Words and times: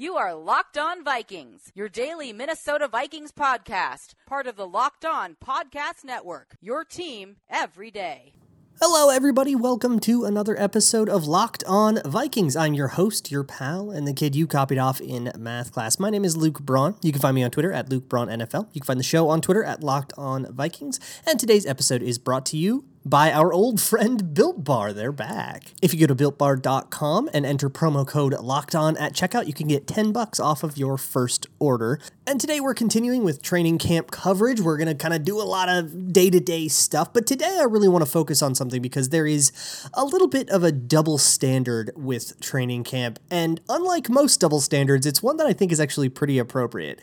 You 0.00 0.16
are 0.16 0.34
Locked 0.34 0.78
On 0.78 1.04
Vikings, 1.04 1.72
your 1.74 1.90
daily 1.90 2.32
Minnesota 2.32 2.88
Vikings 2.88 3.32
podcast, 3.32 4.14
part 4.24 4.46
of 4.46 4.56
the 4.56 4.66
Locked 4.66 5.04
On 5.04 5.36
Podcast 5.44 6.04
Network. 6.04 6.56
Your 6.58 6.84
team 6.86 7.36
every 7.50 7.90
day. 7.90 8.32
Hello, 8.80 9.10
everybody. 9.10 9.54
Welcome 9.54 10.00
to 10.00 10.24
another 10.24 10.58
episode 10.58 11.10
of 11.10 11.26
Locked 11.26 11.62
On 11.66 12.00
Vikings. 12.06 12.56
I'm 12.56 12.72
your 12.72 12.88
host, 12.88 13.30
your 13.30 13.44
pal, 13.44 13.90
and 13.90 14.08
the 14.08 14.14
kid 14.14 14.34
you 14.34 14.46
copied 14.46 14.78
off 14.78 15.02
in 15.02 15.30
math 15.36 15.70
class. 15.70 15.98
My 15.98 16.08
name 16.08 16.24
is 16.24 16.34
Luke 16.34 16.60
Braun. 16.60 16.96
You 17.02 17.12
can 17.12 17.20
find 17.20 17.34
me 17.34 17.42
on 17.42 17.50
Twitter 17.50 17.70
at 17.70 17.90
Luke 17.90 18.08
Braun 18.08 18.28
NFL. 18.28 18.68
You 18.72 18.80
can 18.80 18.86
find 18.86 18.98
the 18.98 19.04
show 19.04 19.28
on 19.28 19.42
Twitter 19.42 19.62
at 19.62 19.82
Locked 19.82 20.14
On 20.16 20.50
Vikings. 20.50 20.98
And 21.26 21.38
today's 21.38 21.66
episode 21.66 22.00
is 22.00 22.16
brought 22.18 22.46
to 22.46 22.56
you 22.56 22.86
by 23.04 23.32
our 23.32 23.52
old 23.52 23.80
friend 23.80 24.34
Built 24.34 24.64
Bar. 24.64 24.92
They're 24.92 25.12
back. 25.12 25.74
If 25.80 25.94
you 25.94 26.06
go 26.06 26.12
to 26.12 26.14
builtbar.com 26.14 27.30
and 27.32 27.46
enter 27.46 27.70
promo 27.70 28.06
code 28.06 28.32
locked 28.34 28.74
on 28.74 28.96
at 28.96 29.12
checkout, 29.12 29.46
you 29.46 29.54
can 29.54 29.68
get 29.68 29.86
10 29.86 30.12
bucks 30.12 30.38
off 30.38 30.62
of 30.62 30.76
your 30.76 30.98
first 30.98 31.46
order. 31.58 31.98
And 32.30 32.40
today 32.40 32.60
we're 32.60 32.74
continuing 32.74 33.24
with 33.24 33.42
training 33.42 33.78
camp 33.78 34.12
coverage. 34.12 34.60
We're 34.60 34.76
going 34.76 34.86
to 34.86 34.94
kind 34.94 35.12
of 35.12 35.24
do 35.24 35.40
a 35.40 35.42
lot 35.42 35.68
of 35.68 36.12
day 36.12 36.30
to 36.30 36.38
day 36.38 36.68
stuff, 36.68 37.12
but 37.12 37.26
today 37.26 37.58
I 37.58 37.64
really 37.64 37.88
want 37.88 38.04
to 38.04 38.10
focus 38.10 38.40
on 38.40 38.54
something 38.54 38.80
because 38.80 39.08
there 39.08 39.26
is 39.26 39.50
a 39.94 40.04
little 40.04 40.28
bit 40.28 40.48
of 40.48 40.62
a 40.62 40.70
double 40.70 41.18
standard 41.18 41.90
with 41.96 42.38
training 42.38 42.84
camp. 42.84 43.18
And 43.32 43.60
unlike 43.68 44.08
most 44.08 44.38
double 44.38 44.60
standards, 44.60 45.06
it's 45.06 45.24
one 45.24 45.38
that 45.38 45.48
I 45.48 45.52
think 45.52 45.72
is 45.72 45.80
actually 45.80 46.08
pretty 46.08 46.38
appropriate. 46.38 47.00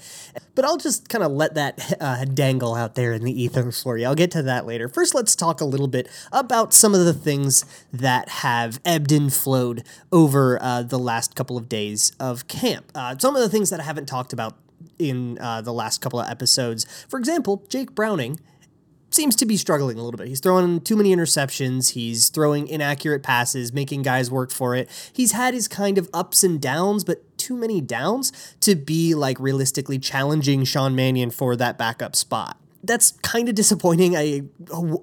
But 0.55 0.63
I'll 0.63 0.77
just 0.77 1.09
kind 1.09 1.25
of 1.25 1.33
let 1.33 1.55
that 1.55 1.97
uh, 1.99 2.23
dangle 2.23 2.75
out 2.75 2.95
there 2.95 3.11
in 3.11 3.25
the 3.25 3.41
ether 3.43 3.69
for 3.73 3.97
you. 3.97 4.05
I'll 4.05 4.15
get 4.15 4.31
to 4.31 4.43
that 4.43 4.65
later. 4.65 4.87
First, 4.87 5.13
let's 5.13 5.35
talk 5.35 5.59
a 5.59 5.65
little 5.65 5.89
bit 5.89 6.07
about 6.31 6.73
some 6.73 6.95
of 6.95 7.03
the 7.03 7.13
things 7.13 7.65
that 7.91 8.29
have 8.29 8.79
ebbed 8.85 9.11
and 9.11 9.33
flowed 9.33 9.83
over 10.09 10.57
uh, 10.61 10.83
the 10.83 10.97
last 10.97 11.35
couple 11.35 11.57
of 11.57 11.67
days 11.67 12.13
of 12.17 12.47
camp. 12.47 12.93
Uh, 12.95 13.17
some 13.17 13.35
of 13.35 13.41
the 13.41 13.49
things 13.49 13.69
that 13.71 13.81
I 13.81 13.83
haven't 13.83 14.05
talked 14.05 14.31
about 14.31 14.55
in 14.99 15.37
uh, 15.39 15.61
the 15.61 15.73
last 15.73 16.01
couple 16.01 16.19
of 16.19 16.29
episodes. 16.29 16.85
For 17.07 17.19
example, 17.19 17.63
Jake 17.69 17.93
Browning 17.93 18.39
seems 19.09 19.35
to 19.37 19.45
be 19.45 19.57
struggling 19.57 19.97
a 19.97 20.03
little 20.03 20.17
bit. 20.17 20.27
He's 20.27 20.39
throwing 20.39 20.81
too 20.81 20.95
many 20.95 21.15
interceptions. 21.15 21.93
He's 21.93 22.29
throwing 22.29 22.67
inaccurate 22.67 23.23
passes, 23.23 23.73
making 23.73 24.03
guys 24.03 24.29
work 24.29 24.51
for 24.51 24.75
it. 24.75 24.89
He's 25.13 25.31
had 25.31 25.53
his 25.53 25.67
kind 25.67 25.97
of 25.97 26.09
ups 26.13 26.43
and 26.43 26.61
downs, 26.61 27.03
but 27.03 27.37
too 27.37 27.55
many 27.55 27.81
downs 27.81 28.55
to 28.61 28.75
be 28.75 29.15
like 29.15 29.39
realistically 29.39 29.97
challenging 29.99 30.63
Sean 30.65 30.95
Mannion 30.95 31.31
for 31.31 31.55
that 31.55 31.77
backup 31.77 32.15
spot 32.15 32.57
that's 32.83 33.11
kind 33.23 33.49
of 33.49 33.55
disappointing. 33.55 34.15
I 34.15 34.43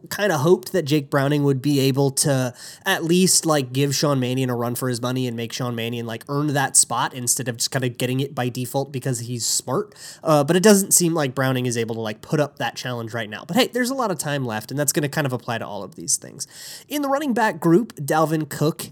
kind 0.09 0.33
of 0.33 0.41
hoped 0.41 0.73
that 0.73 0.85
Jake 0.85 1.11
Browning 1.11 1.45
would 1.45 1.61
be 1.61 1.81
able 1.81 2.11
to 2.13 2.55
at 2.87 3.05
least 3.05 3.45
like 3.45 3.73
give 3.73 3.95
Sean 3.95 4.21
Mannion 4.21 4.51
a 4.51 4.57
run 4.57 4.75
for 4.75 4.89
his 4.89 5.03
money 5.03 5.27
and 5.27 5.37
make 5.37 5.53
Sean 5.53 5.75
Mannion 5.75 6.07
like 6.07 6.25
earn 6.29 6.49
that 6.49 6.77
spot 6.77 7.15
instead 7.15 7.49
of 7.49 7.57
just 7.57 7.71
kind 7.71 7.85
of 7.85 7.99
getting 7.99 8.21
it 8.21 8.35
by 8.35 8.49
default 8.49 8.93
because 8.93 9.21
he's 9.21 9.47
smart. 9.47 9.95
Uh, 10.23 10.45
but 10.45 10.57
it 10.57 10.63
doesn't 10.63 10.93
seem 10.93 11.15
like 11.15 11.35
Browning 11.35 11.67
is 11.67 11.77
able 11.77 11.95
to 11.95 12.01
like 12.01 12.23
put 12.23 12.41
up 12.41 12.59
that 12.59 12.77
challenge 12.77 13.13
right 13.13 13.29
now. 13.29 13.45
But 13.47 13.57
hey, 13.57 13.67
there's 13.69 13.91
a 13.91 13.95
lot 13.95 14.11
of 14.11 14.19
time 14.19 14.45
left, 14.45 14.71
and 14.71 14.79
that's 14.79 14.93
going 14.93 15.03
to 15.03 15.09
kind 15.09 15.27
of 15.27 15.33
apply 15.33 15.59
to 15.59 15.67
all 15.67 15.83
of 15.83 15.97
these 15.97 16.17
things. 16.17 16.47
In 16.89 17.03
the 17.03 17.09
running 17.09 17.35
back 17.35 17.61
group, 17.61 17.95
Dalvin 17.97 18.49
Cook 18.49 18.91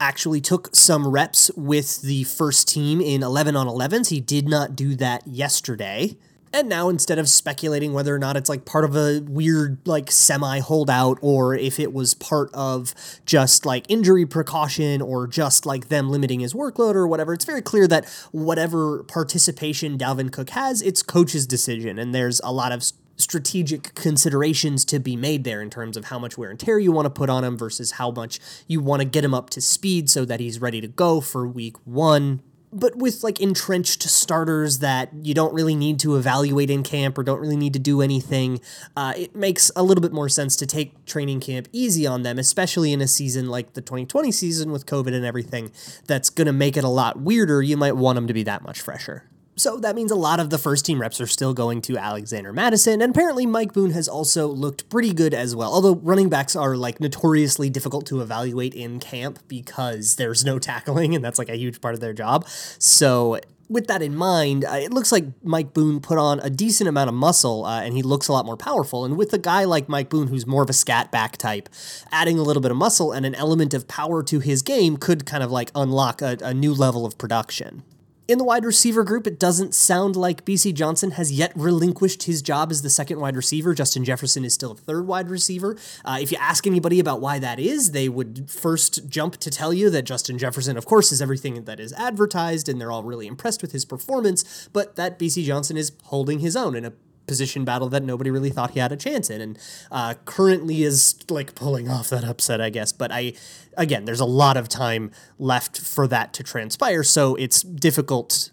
actually 0.00 0.40
took 0.40 0.74
some 0.74 1.06
reps 1.08 1.50
with 1.56 2.02
the 2.02 2.24
first 2.24 2.68
team 2.68 3.00
in 3.00 3.22
11 3.22 3.56
on 3.56 3.66
11s. 3.66 4.08
He 4.08 4.20
did 4.20 4.48
not 4.48 4.76
do 4.76 4.94
that 4.96 5.26
yesterday. 5.26 6.16
And 6.54 6.68
now 6.68 6.88
instead 6.88 7.18
of 7.18 7.28
speculating 7.28 7.94
whether 7.94 8.14
or 8.14 8.18
not 8.20 8.36
it's 8.36 8.48
like 8.48 8.64
part 8.64 8.84
of 8.84 8.94
a 8.94 9.18
weird 9.26 9.78
like 9.88 10.08
semi 10.12 10.60
holdout 10.60 11.18
or 11.20 11.56
if 11.56 11.80
it 11.80 11.92
was 11.92 12.14
part 12.14 12.48
of 12.54 12.94
just 13.26 13.66
like 13.66 13.84
injury 13.88 14.24
precaution 14.24 15.02
or 15.02 15.26
just 15.26 15.66
like 15.66 15.88
them 15.88 16.10
limiting 16.10 16.38
his 16.38 16.54
workload 16.54 16.94
or 16.94 17.08
whatever, 17.08 17.34
it's 17.34 17.44
very 17.44 17.60
clear 17.60 17.88
that 17.88 18.08
whatever 18.30 19.02
participation 19.02 19.98
Dalvin 19.98 20.30
Cook 20.30 20.50
has, 20.50 20.80
it's 20.80 21.02
coach's 21.02 21.44
decision. 21.44 21.98
And 21.98 22.14
there's 22.14 22.40
a 22.44 22.52
lot 22.52 22.70
of 22.70 22.84
strategic 23.16 23.92
considerations 23.96 24.84
to 24.84 25.00
be 25.00 25.16
made 25.16 25.42
there 25.42 25.60
in 25.60 25.70
terms 25.70 25.96
of 25.96 26.04
how 26.04 26.20
much 26.20 26.38
wear 26.38 26.50
and 26.50 26.60
tear 26.60 26.78
you 26.78 26.92
want 26.92 27.06
to 27.06 27.10
put 27.10 27.28
on 27.28 27.42
him 27.42 27.58
versus 27.58 27.92
how 27.92 28.12
much 28.12 28.38
you 28.68 28.78
want 28.78 29.00
to 29.00 29.04
get 29.04 29.24
him 29.24 29.34
up 29.34 29.50
to 29.50 29.60
speed 29.60 30.08
so 30.08 30.24
that 30.24 30.38
he's 30.38 30.60
ready 30.60 30.80
to 30.80 30.86
go 30.86 31.20
for 31.20 31.48
week 31.48 31.76
1 31.84 32.40
but 32.74 32.96
with 32.96 33.22
like 33.22 33.40
entrenched 33.40 34.02
starters 34.02 34.80
that 34.80 35.10
you 35.22 35.32
don't 35.32 35.54
really 35.54 35.76
need 35.76 36.00
to 36.00 36.16
evaluate 36.16 36.70
in 36.70 36.82
camp 36.82 37.16
or 37.16 37.22
don't 37.22 37.40
really 37.40 37.56
need 37.56 37.72
to 37.72 37.78
do 37.78 38.02
anything, 38.02 38.60
uh, 38.96 39.14
it 39.16 39.34
makes 39.34 39.70
a 39.76 39.82
little 39.82 40.02
bit 40.02 40.12
more 40.12 40.28
sense 40.28 40.56
to 40.56 40.66
take 40.66 41.06
training 41.06 41.40
camp 41.40 41.68
easy 41.72 42.06
on 42.06 42.22
them, 42.22 42.38
especially 42.38 42.92
in 42.92 43.00
a 43.00 43.06
season 43.06 43.48
like 43.48 43.74
the 43.74 43.80
2020 43.80 44.32
season 44.32 44.72
with 44.72 44.86
COVID 44.86 45.14
and 45.14 45.24
everything 45.24 45.70
that's 46.06 46.28
going 46.30 46.46
to 46.46 46.52
make 46.52 46.76
it 46.76 46.84
a 46.84 46.88
lot 46.88 47.20
weirder. 47.20 47.62
You 47.62 47.76
might 47.76 47.96
want 47.96 48.16
them 48.16 48.26
to 48.26 48.34
be 48.34 48.42
that 48.42 48.62
much 48.62 48.80
fresher. 48.80 49.24
So 49.56 49.76
that 49.78 49.94
means 49.94 50.10
a 50.10 50.16
lot 50.16 50.40
of 50.40 50.50
the 50.50 50.58
first 50.58 50.84
team 50.84 51.00
reps 51.00 51.20
are 51.20 51.28
still 51.28 51.54
going 51.54 51.80
to 51.82 51.96
Alexander 51.96 52.52
Mattison, 52.52 53.00
and 53.00 53.10
apparently 53.10 53.46
Mike 53.46 53.72
Boone 53.72 53.92
has 53.92 54.08
also 54.08 54.48
looked 54.48 54.88
pretty 54.88 55.12
good 55.12 55.32
as 55.32 55.54
well. 55.54 55.72
Although 55.72 55.94
running 55.96 56.28
backs 56.28 56.56
are 56.56 56.76
like 56.76 57.00
notoriously 57.00 57.70
difficult 57.70 58.06
to 58.06 58.20
evaluate 58.20 58.74
in 58.74 58.98
camp 58.98 59.38
because 59.46 60.16
there's 60.16 60.44
no 60.44 60.58
tackling, 60.58 61.14
and 61.14 61.24
that's 61.24 61.38
like 61.38 61.48
a 61.48 61.56
huge 61.56 61.80
part 61.80 61.94
of 61.94 62.00
their 62.00 62.12
job. 62.12 62.48
So 62.78 63.38
with 63.68 63.86
that 63.86 64.02
in 64.02 64.14
mind, 64.14 64.64
uh, 64.64 64.72
it 64.72 64.92
looks 64.92 65.12
like 65.12 65.24
Mike 65.42 65.72
Boone 65.72 66.00
put 66.00 66.18
on 66.18 66.40
a 66.40 66.50
decent 66.50 66.88
amount 66.88 67.08
of 67.08 67.14
muscle 67.14 67.64
uh, 67.64 67.80
and 67.80 67.94
he 67.94 68.02
looks 68.02 68.28
a 68.28 68.32
lot 68.32 68.44
more 68.44 68.56
powerful. 68.56 69.04
And 69.04 69.16
with 69.16 69.32
a 69.32 69.38
guy 69.38 69.64
like 69.64 69.88
Mike 69.88 70.10
Boone, 70.10 70.28
who's 70.28 70.46
more 70.46 70.62
of 70.62 70.70
a 70.70 70.74
scat 70.74 71.10
back 71.10 71.36
type, 71.36 71.68
adding 72.12 72.38
a 72.38 72.42
little 72.42 72.60
bit 72.60 72.70
of 72.70 72.76
muscle 72.76 73.12
and 73.12 73.24
an 73.24 73.34
element 73.34 73.72
of 73.72 73.88
power 73.88 74.22
to 74.24 74.40
his 74.40 74.62
game 74.62 74.96
could 74.96 75.24
kind 75.24 75.42
of 75.42 75.50
like 75.50 75.70
unlock 75.74 76.20
a, 76.20 76.36
a 76.42 76.52
new 76.52 76.74
level 76.74 77.06
of 77.06 77.16
production. 77.16 77.82
In 78.26 78.38
the 78.38 78.44
wide 78.44 78.64
receiver 78.64 79.04
group, 79.04 79.26
it 79.26 79.38
doesn't 79.38 79.74
sound 79.74 80.16
like 80.16 80.46
Bisi 80.46 80.72
Johnson 80.72 81.10
has 81.10 81.30
yet 81.30 81.52
relinquished 81.54 82.22
his 82.22 82.40
job 82.40 82.70
as 82.70 82.80
the 82.80 82.88
second 82.88 83.20
wide 83.20 83.36
receiver. 83.36 83.74
Justin 83.74 84.02
Jefferson 84.02 84.46
is 84.46 84.54
still 84.54 84.70
a 84.70 84.74
third 84.74 85.06
wide 85.06 85.28
receiver. 85.28 85.76
Uh, 86.06 86.16
if 86.22 86.32
you 86.32 86.38
ask 86.40 86.66
anybody 86.66 86.98
about 86.98 87.20
why 87.20 87.38
that 87.38 87.60
is, 87.60 87.90
they 87.90 88.08
would 88.08 88.50
first 88.50 89.10
jump 89.10 89.36
to 89.36 89.50
tell 89.50 89.74
you 89.74 89.90
that 89.90 90.04
Justin 90.04 90.38
Jefferson, 90.38 90.78
of 90.78 90.86
course, 90.86 91.12
is 91.12 91.20
everything 91.20 91.64
that 91.64 91.78
is 91.78 91.92
advertised 91.92 92.66
and 92.66 92.80
they're 92.80 92.90
all 92.90 93.02
really 93.02 93.26
impressed 93.26 93.60
with 93.60 93.72
his 93.72 93.84
performance, 93.84 94.70
but 94.72 94.96
that 94.96 95.18
Bisi 95.18 95.44
Johnson 95.44 95.76
is 95.76 95.92
holding 96.04 96.38
his 96.38 96.56
own 96.56 96.74
in 96.74 96.86
a 96.86 96.94
position 97.26 97.64
battle 97.64 97.88
that 97.90 98.02
nobody 98.02 98.30
really 98.30 98.50
thought 98.50 98.72
he 98.72 98.80
had 98.80 98.92
a 98.92 98.96
chance 98.96 99.30
in, 99.30 99.40
and 99.40 99.58
uh, 99.90 100.14
currently 100.24 100.82
is 100.82 101.16
like 101.30 101.54
pulling 101.54 101.88
off 101.88 102.10
that 102.10 102.24
upset, 102.24 102.60
I 102.60 102.70
guess. 102.70 102.92
But 102.92 103.12
I, 103.12 103.34
again, 103.76 104.04
there's 104.04 104.20
a 104.20 104.24
lot 104.26 104.56
of 104.56 104.68
time 104.68 105.10
left 105.38 105.80
for 105.80 106.06
that 106.08 106.32
to 106.34 106.42
transpire, 106.42 107.02
so 107.02 107.34
it's 107.36 107.62
difficult 107.62 108.50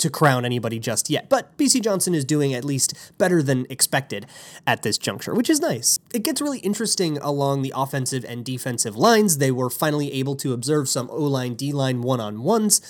to 0.00 0.10
crown 0.10 0.44
anybody 0.44 0.78
just 0.78 1.08
yet. 1.08 1.28
But 1.28 1.56
Bisi 1.56 1.80
Johnson 1.80 2.14
is 2.14 2.24
doing 2.24 2.52
at 2.52 2.64
least 2.64 2.94
better 3.18 3.42
than 3.42 3.66
expected 3.70 4.26
at 4.66 4.82
this 4.82 4.98
juncture, 4.98 5.34
which 5.34 5.48
is 5.48 5.60
nice. 5.60 5.98
It 6.12 6.24
gets 6.24 6.40
really 6.40 6.58
interesting 6.58 7.18
along 7.18 7.62
the 7.62 7.72
offensive 7.76 8.24
and 8.24 8.44
defensive 8.44 8.96
lines. 8.96 9.38
They 9.38 9.50
were 9.50 9.70
finally 9.70 10.12
able 10.12 10.36
to 10.36 10.52
observe 10.52 10.88
some 10.88 11.08
O 11.10 11.22
line, 11.22 11.54
D 11.54 11.72
line 11.72 12.02
one 12.02 12.20
on 12.20 12.42
ones. 12.42 12.80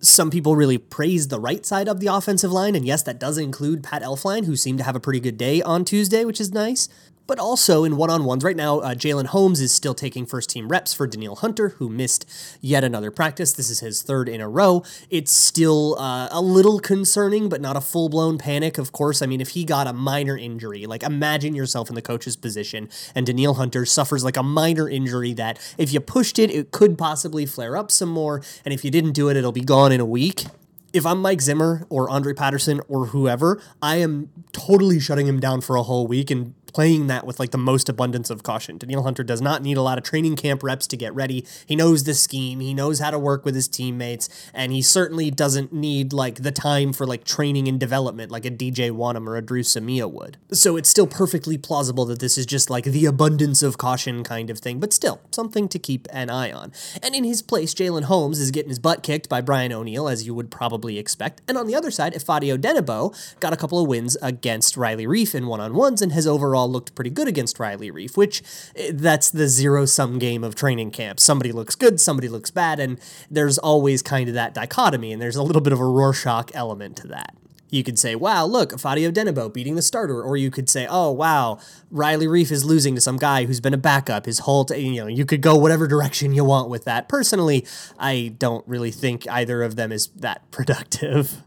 Some 0.00 0.30
people 0.30 0.56
really 0.56 0.78
praise 0.78 1.28
the 1.28 1.40
right 1.40 1.64
side 1.66 1.88
of 1.88 2.00
the 2.00 2.06
offensive 2.06 2.52
line, 2.52 2.74
and 2.74 2.86
yes, 2.86 3.02
that 3.02 3.20
does 3.20 3.36
include 3.36 3.82
Pat 3.82 4.02
Elflein, 4.02 4.46
who 4.46 4.56
seemed 4.56 4.78
to 4.78 4.84
have 4.84 4.96
a 4.96 5.00
pretty 5.00 5.20
good 5.20 5.36
day 5.36 5.60
on 5.62 5.84
Tuesday, 5.84 6.24
which 6.24 6.40
is 6.40 6.52
nice 6.52 6.88
but 7.26 7.38
also 7.38 7.84
in 7.84 7.96
one 7.96 8.10
on 8.10 8.24
ones. 8.24 8.42
Right 8.42 8.56
now, 8.56 8.80
uh, 8.80 8.94
Jalyn 8.94 9.26
Holmes 9.26 9.60
is 9.60 9.72
still 9.72 9.94
taking 9.94 10.26
first 10.26 10.50
team 10.50 10.68
reps 10.68 10.92
for 10.92 11.06
Danielle 11.06 11.36
Hunter, 11.36 11.70
who 11.70 11.88
missed 11.88 12.28
yet 12.60 12.84
another 12.84 13.10
practice. 13.10 13.52
This 13.52 13.70
is 13.70 13.80
his 13.80 14.02
third 14.02 14.28
in 14.28 14.40
a 14.40 14.48
row. 14.48 14.82
It's 15.10 15.32
still 15.32 15.96
uh, 15.98 16.28
a 16.30 16.40
little 16.40 16.80
concerning, 16.80 17.48
but 17.48 17.60
not 17.60 17.76
a 17.76 17.80
full 17.80 18.08
blown 18.08 18.38
panic, 18.38 18.78
of 18.78 18.92
course. 18.92 19.22
I 19.22 19.26
mean, 19.26 19.40
if 19.40 19.50
he 19.50 19.64
got 19.64 19.86
a 19.86 19.92
minor 19.92 20.36
injury, 20.36 20.86
like 20.86 21.02
imagine 21.02 21.54
yourself 21.54 21.88
in 21.88 21.94
the 21.94 22.02
coach's 22.02 22.36
position, 22.36 22.88
and 23.14 23.26
Danielle 23.26 23.54
Hunter 23.54 23.86
suffers 23.86 24.24
like 24.24 24.36
a 24.36 24.42
minor 24.42 24.88
injury 24.88 25.32
that 25.34 25.58
if 25.78 25.92
you 25.92 26.00
pushed 26.00 26.38
it, 26.38 26.50
it 26.50 26.72
could 26.72 26.98
possibly 26.98 27.46
flare 27.46 27.76
up 27.76 27.90
some 27.90 28.08
more. 28.08 28.42
And 28.64 28.74
if 28.74 28.84
you 28.84 28.90
didn't 28.90 29.12
do 29.12 29.28
it, 29.28 29.36
it'll 29.36 29.52
be 29.52 29.60
gone 29.60 29.92
in 29.92 30.00
a 30.00 30.06
week 30.06 30.44
if 30.92 31.06
I'm 31.06 31.20
Mike 31.22 31.40
Zimmer 31.40 31.86
or 31.88 32.10
Andre 32.10 32.32
Patterson 32.34 32.80
or 32.88 33.06
whoever, 33.06 33.60
I 33.80 33.96
am 33.96 34.30
totally 34.52 34.98
shutting 34.98 35.26
him 35.26 35.40
down 35.40 35.60
for 35.60 35.76
a 35.76 35.82
whole 35.82 36.06
week 36.06 36.30
and 36.30 36.54
playing 36.72 37.06
that 37.08 37.26
with 37.26 37.38
like 37.38 37.50
the 37.50 37.58
most 37.58 37.88
abundance 37.88 38.30
of 38.30 38.42
caution. 38.42 38.78
Danielle 38.78 39.02
Hunter 39.02 39.22
does 39.22 39.40
not 39.40 39.62
need 39.62 39.76
a 39.76 39.82
lot 39.82 39.98
of 39.98 40.04
training 40.04 40.36
camp 40.36 40.62
reps 40.62 40.86
to 40.88 40.96
get 40.96 41.14
ready. 41.14 41.44
He 41.66 41.76
knows 41.76 42.04
the 42.04 42.14
scheme, 42.14 42.60
he 42.60 42.74
knows 42.74 42.98
how 42.98 43.10
to 43.10 43.18
work 43.18 43.44
with 43.44 43.54
his 43.54 43.68
teammates, 43.68 44.28
and 44.54 44.72
he 44.72 44.82
certainly 44.82 45.30
doesn't 45.30 45.72
need 45.72 46.12
like 46.12 46.42
the 46.42 46.52
time 46.52 46.92
for 46.92 47.06
like 47.06 47.24
training 47.24 47.68
and 47.68 47.78
development 47.78 48.30
like 48.30 48.44
a 48.44 48.50
DJ 48.50 48.90
Wonnum 48.90 49.26
or 49.26 49.36
a 49.36 49.42
Dru 49.42 49.62
Samia 49.62 50.10
would. 50.10 50.36
So 50.52 50.76
it's 50.76 50.88
still 50.88 51.06
perfectly 51.06 51.58
plausible 51.58 52.04
that 52.06 52.20
this 52.20 52.38
is 52.38 52.46
just 52.46 52.70
like 52.70 52.84
the 52.84 53.06
abundance 53.06 53.62
of 53.62 53.78
caution 53.78 54.24
kind 54.24 54.50
of 54.50 54.58
thing, 54.58 54.80
but 54.80 54.92
still 54.92 55.20
something 55.30 55.68
to 55.68 55.78
keep 55.78 56.06
an 56.12 56.30
eye 56.30 56.52
on. 56.52 56.72
And 57.02 57.14
in 57.14 57.24
his 57.24 57.42
place, 57.42 57.74
Jalyn 57.74 58.04
Holmes 58.04 58.38
is 58.38 58.50
getting 58.50 58.68
his 58.68 58.78
butt 58.78 59.02
kicked 59.02 59.28
by 59.28 59.40
Brian 59.40 59.72
O'Neill, 59.72 60.08
as 60.08 60.26
you 60.26 60.34
would 60.34 60.50
probably 60.50 60.98
expect. 60.98 61.42
And 61.48 61.56
on 61.56 61.66
the 61.66 61.74
other 61.74 61.90
side, 61.90 62.14
Ifeadi 62.14 62.56
Odenigbo 62.56 63.40
got 63.40 63.52
a 63.52 63.56
couple 63.56 63.80
of 63.80 63.88
wins 63.88 64.16
against 64.22 64.76
Riley 64.76 65.06
Reiff 65.06 65.34
in 65.34 65.46
one 65.46 65.60
on 65.60 65.74
ones 65.74 66.02
and 66.02 66.12
has 66.12 66.26
overall 66.26 66.59
overall 66.60 66.70
looked 66.70 66.94
pretty 66.94 67.10
good 67.10 67.28
against 67.28 67.58
Riley 67.58 67.90
Reiff, 67.90 68.16
which 68.16 68.42
eh, 68.76 68.92
that's 68.94 69.30
the 69.30 69.48
zero 69.48 69.86
sum 69.86 70.18
game 70.18 70.44
of 70.44 70.54
training 70.54 70.90
camp. 70.90 71.20
Somebody 71.20 71.52
looks 71.52 71.74
good, 71.74 72.00
somebody 72.00 72.28
looks 72.28 72.50
bad, 72.50 72.80
and 72.80 72.98
there's 73.30 73.58
always 73.58 74.02
kind 74.02 74.28
of 74.28 74.34
that 74.34 74.54
dichotomy, 74.54 75.12
and 75.12 75.20
there's 75.20 75.36
a 75.36 75.42
little 75.42 75.62
bit 75.62 75.72
of 75.72 75.80
a 75.80 75.84
Rorschach 75.84 76.50
element 76.54 76.96
to 76.98 77.08
that. 77.08 77.34
You 77.72 77.84
could 77.84 78.00
say, 78.00 78.16
wow, 78.16 78.46
look, 78.46 78.72
Ifeadi 78.72 79.08
Odenigbo 79.08 79.54
beating 79.54 79.76
the 79.76 79.82
starter. 79.82 80.20
Or 80.20 80.36
you 80.36 80.50
could 80.50 80.68
say, 80.68 80.88
oh, 80.90 81.12
wow, 81.12 81.60
Riley 81.92 82.26
Reiff 82.26 82.50
is 82.50 82.64
losing 82.64 82.96
to 82.96 83.00
some 83.00 83.16
guy 83.16 83.44
who's 83.44 83.60
been 83.60 83.74
a 83.74 83.78
backup 83.78 84.26
his 84.26 84.40
whole 84.40 84.64
t-. 84.64 84.76
You 84.76 85.02
know, 85.02 85.06
you 85.06 85.24
could 85.24 85.40
go 85.40 85.54
whatever 85.54 85.86
direction 85.86 86.34
you 86.34 86.44
want 86.44 86.68
with 86.68 86.84
that. 86.86 87.08
Personally, 87.08 87.64
I 87.96 88.34
don't 88.36 88.66
really 88.66 88.90
think 88.90 89.28
either 89.30 89.62
of 89.62 89.76
them 89.76 89.92
is 89.92 90.08
that 90.16 90.50
productive. 90.50 91.44